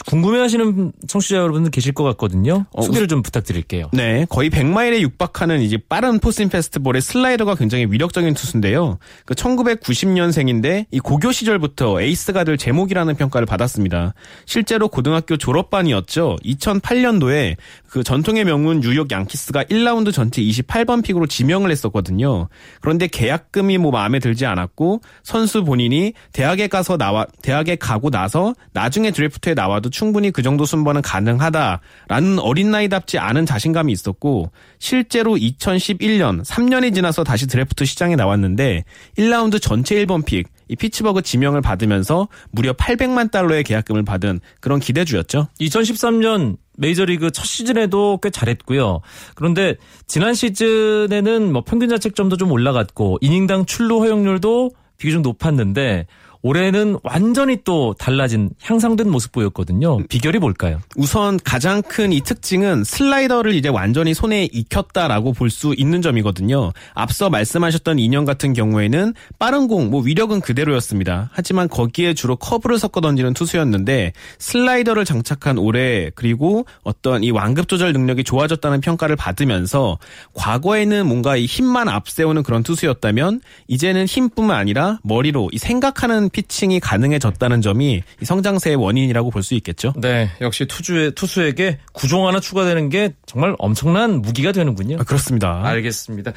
궁금해하시는 0.05 0.93
청취자 1.07 1.37
여러분들 1.37 1.71
계실 1.71 1.93
것 1.93 2.03
같거든요. 2.05 2.65
어, 2.71 2.81
소개를 2.81 3.07
좀 3.07 3.21
부탁드릴게요. 3.23 3.89
네, 3.93 4.25
거의 4.29 4.49
100마일에 4.49 4.99
육박하는 5.01 5.61
이제 5.61 5.77
빠른 5.77 6.19
포심 6.19 6.49
패스트볼에 6.49 7.01
슬라이더가 7.01 7.55
굉장히 7.55 7.85
위력적인 7.89 8.33
투수인데요. 8.33 8.99
그 9.25 9.33
1990년생인데 9.33 10.85
이 10.91 10.99
고교 10.99 11.31
시절부터 11.31 12.01
에이스가 12.01 12.43
될 12.43 12.57
재목이라는 12.57 13.15
평가를 13.15 13.45
받았습니다. 13.45 14.13
실제로 14.45 14.87
고등학교 14.87 15.37
졸업반이었죠. 15.37 16.37
2008년도에 16.43 17.55
그 17.97 18.03
전통의 18.03 18.45
명문 18.45 18.79
뉴욕 18.79 19.09
양키스가 19.09 19.63
1라운드 19.63 20.13
전체 20.13 20.39
28번 20.39 21.03
픽으로 21.03 21.25
지명을 21.25 21.71
했었거든요. 21.71 22.47
그런데 22.79 23.07
계약금이 23.07 23.79
뭐 23.79 23.89
마음에 23.89 24.19
들지 24.19 24.45
않았고 24.45 25.01
선수 25.23 25.63
본인이 25.63 26.13
대학에 26.31 26.67
가서 26.67 26.97
나와 26.97 27.25
대학에 27.41 27.75
가고 27.75 28.11
나서 28.11 28.53
나중에 28.71 29.09
드래프트에 29.09 29.55
나와도 29.55 29.89
충분히 29.89 30.29
그 30.29 30.43
정도 30.43 30.63
순번은 30.63 31.01
가능하다라는 31.01 32.37
어린 32.39 32.69
나이답지 32.69 33.17
않은 33.17 33.47
자신감이 33.47 33.91
있었고 33.91 34.51
실제로 34.77 35.33
2011년 35.33 36.45
3년이 36.45 36.93
지나서 36.93 37.23
다시 37.23 37.47
드래프트 37.47 37.85
시장에 37.85 38.15
나왔는데 38.15 38.83
1라운드 39.17 39.59
전체 39.59 39.95
1번 39.95 40.23
픽, 40.23 40.49
이 40.67 40.75
피츠버그 40.75 41.21
지명을 41.21 41.61
받으면서 41.61 42.27
무려 42.51 42.73
800만 42.73 43.31
달러의 43.31 43.63
계약금을 43.63 44.03
받은 44.03 44.39
그런 44.59 44.79
기대주였죠. 44.79 45.47
2013년 45.59 46.57
메이저리그 46.77 47.31
첫 47.31 47.45
시즌에도 47.45 48.19
꽤 48.21 48.29
잘했고요. 48.29 49.01
그런데 49.35 49.75
지난 50.05 50.33
시즌에는 50.33 51.51
뭐 51.51 51.63
평균 51.63 51.89
자책점도 51.89 52.37
좀 52.37 52.51
올라갔고 52.51 53.17
이닝당 53.21 53.65
출루 53.65 53.99
허용률도 53.99 54.71
비교적 54.97 55.21
높았는데 55.21 56.07
올해는 56.47 56.97
완전히 57.03 57.57
또 57.65 57.93
달라진 57.99 58.51
향상된 58.63 59.09
모습 59.09 59.33
보였거든요. 59.33 59.97
비결이 60.07 60.39
뭘까요? 60.39 60.79
우선 60.95 61.37
가장 61.43 61.81
큰 61.81 62.07
이 62.13 62.21
특징은 62.21 62.85
슬라이더를 62.85 63.53
이제 63.53 63.67
완전히 63.67 64.13
손에 64.13 64.45
익혔다라고 64.45 65.33
볼 65.33 65.49
수 65.49 65.73
있는 65.77 66.01
점이거든요. 66.01 66.71
앞서 66.93 67.29
말씀하셨던 67.29 67.99
인형 67.99 68.25
같은 68.25 68.53
경우에는 68.53 69.13
빠른 69.39 69.67
공, 69.67 69.89
뭐 69.89 70.01
위력은 70.01 70.41
그대로였습니다. 70.41 71.29
하지만 71.33 71.67
거기에 71.69 72.13
주로 72.13 72.35
커브를 72.35 72.77
섞어 72.77 73.01
던지는 73.01 73.33
투수였는데 73.33 74.13
슬라이더를 74.39 75.03
장착한 75.05 75.57
올해 75.57 76.11
그리고 76.15 76.65
어떤 76.83 77.23
이 77.23 77.31
완급 77.31 77.67
조절 77.67 77.91
능력이 77.93 78.23
좋아졌다는 78.23 78.81
평가를 78.81 79.15
받으면서 79.15 79.97
과거에는 80.33 81.07
뭔가 81.07 81.35
이 81.37 81.45
힘만 81.45 81.87
앞세우는 81.89 82.43
그런 82.43 82.61
투수였다면 82.63 83.41
이제는 83.67 84.05
힘뿐만 84.05 84.57
아니라 84.57 84.99
머리로 85.03 85.49
이 85.53 85.57
생각하는 85.57 86.29
피칭이 86.37 86.79
가능해졌다는 86.79 87.61
점이 87.61 88.03
이 88.21 88.25
성장세의 88.25 88.75
원인이라고 88.75 89.31
볼 89.31 89.47
수 89.47 89.55
있겠죠. 89.55 89.93
네, 89.95 90.29
역시 90.41 90.65
투주의 90.65 91.11
투수에게 91.15 91.79
구종 91.93 92.27
하나 92.27 92.39
추가되는 92.41 92.89
게 92.89 93.13
정말 93.25 93.55
엄청난 93.59 94.21
무기가 94.21 94.51
되는군요. 94.51 94.97
아, 94.99 95.03
그렇습니다. 95.03 95.61
알겠습니다. 95.63 96.33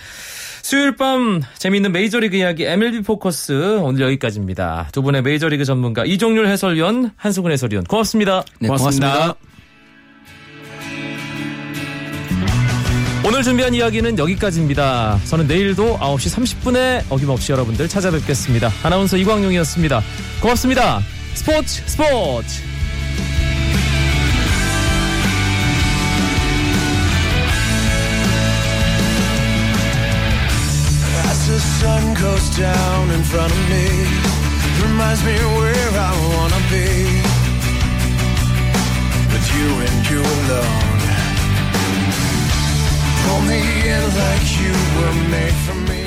수요일 0.62 0.94
밤 0.96 1.42
재미있는 1.58 1.90
메이저리그 1.92 2.36
이야기 2.36 2.64
MLB 2.64 3.02
포커스 3.02 3.78
오늘 3.80 4.02
여기까지입니다. 4.02 4.88
두 4.92 5.02
분의 5.02 5.22
메이저리그 5.22 5.64
전문가 5.64 6.04
이종률 6.04 6.46
해설위원, 6.46 7.10
한수근 7.16 7.50
해설위원 7.50 7.84
고맙습니다. 7.84 8.44
네, 8.60 8.68
고맙습니다. 8.68 9.34
오늘 13.30 13.44
준비한 13.44 13.72
이야기는 13.72 14.18
여기까지입니다. 14.18 15.20
저는 15.26 15.46
내일도 15.46 15.96
9시 15.98 16.34
30분에 16.34 17.04
어김없이 17.10 17.52
여러분들 17.52 17.86
찾아뵙겠습니다. 17.86 18.72
아나운서 18.82 19.16
이광용이었습니다. 19.16 20.02
고맙습니다. 20.42 21.00
스포츠 21.34 21.80
스포츠! 21.86 22.60
Sun 31.80 32.14
goes 32.14 32.56
down 32.56 33.10
in 33.10 33.22
front 33.22 33.52
of 33.52 33.70
me, 33.70 33.86
reminds 34.82 35.24
me 35.24 35.34
where 35.34 35.90
I 35.98 36.12
wanna 36.34 36.60
be. 36.68 36.84
With 39.32 39.46
you 39.54 39.68
and 39.86 40.10
you 40.10 40.20
alone. 40.20 40.89
Me 43.38 43.88
in 43.88 44.02
like 44.16 44.60
you 44.60 44.72
were 44.98 45.30
made 45.30 45.54
for 45.64 45.74
me. 45.74 45.99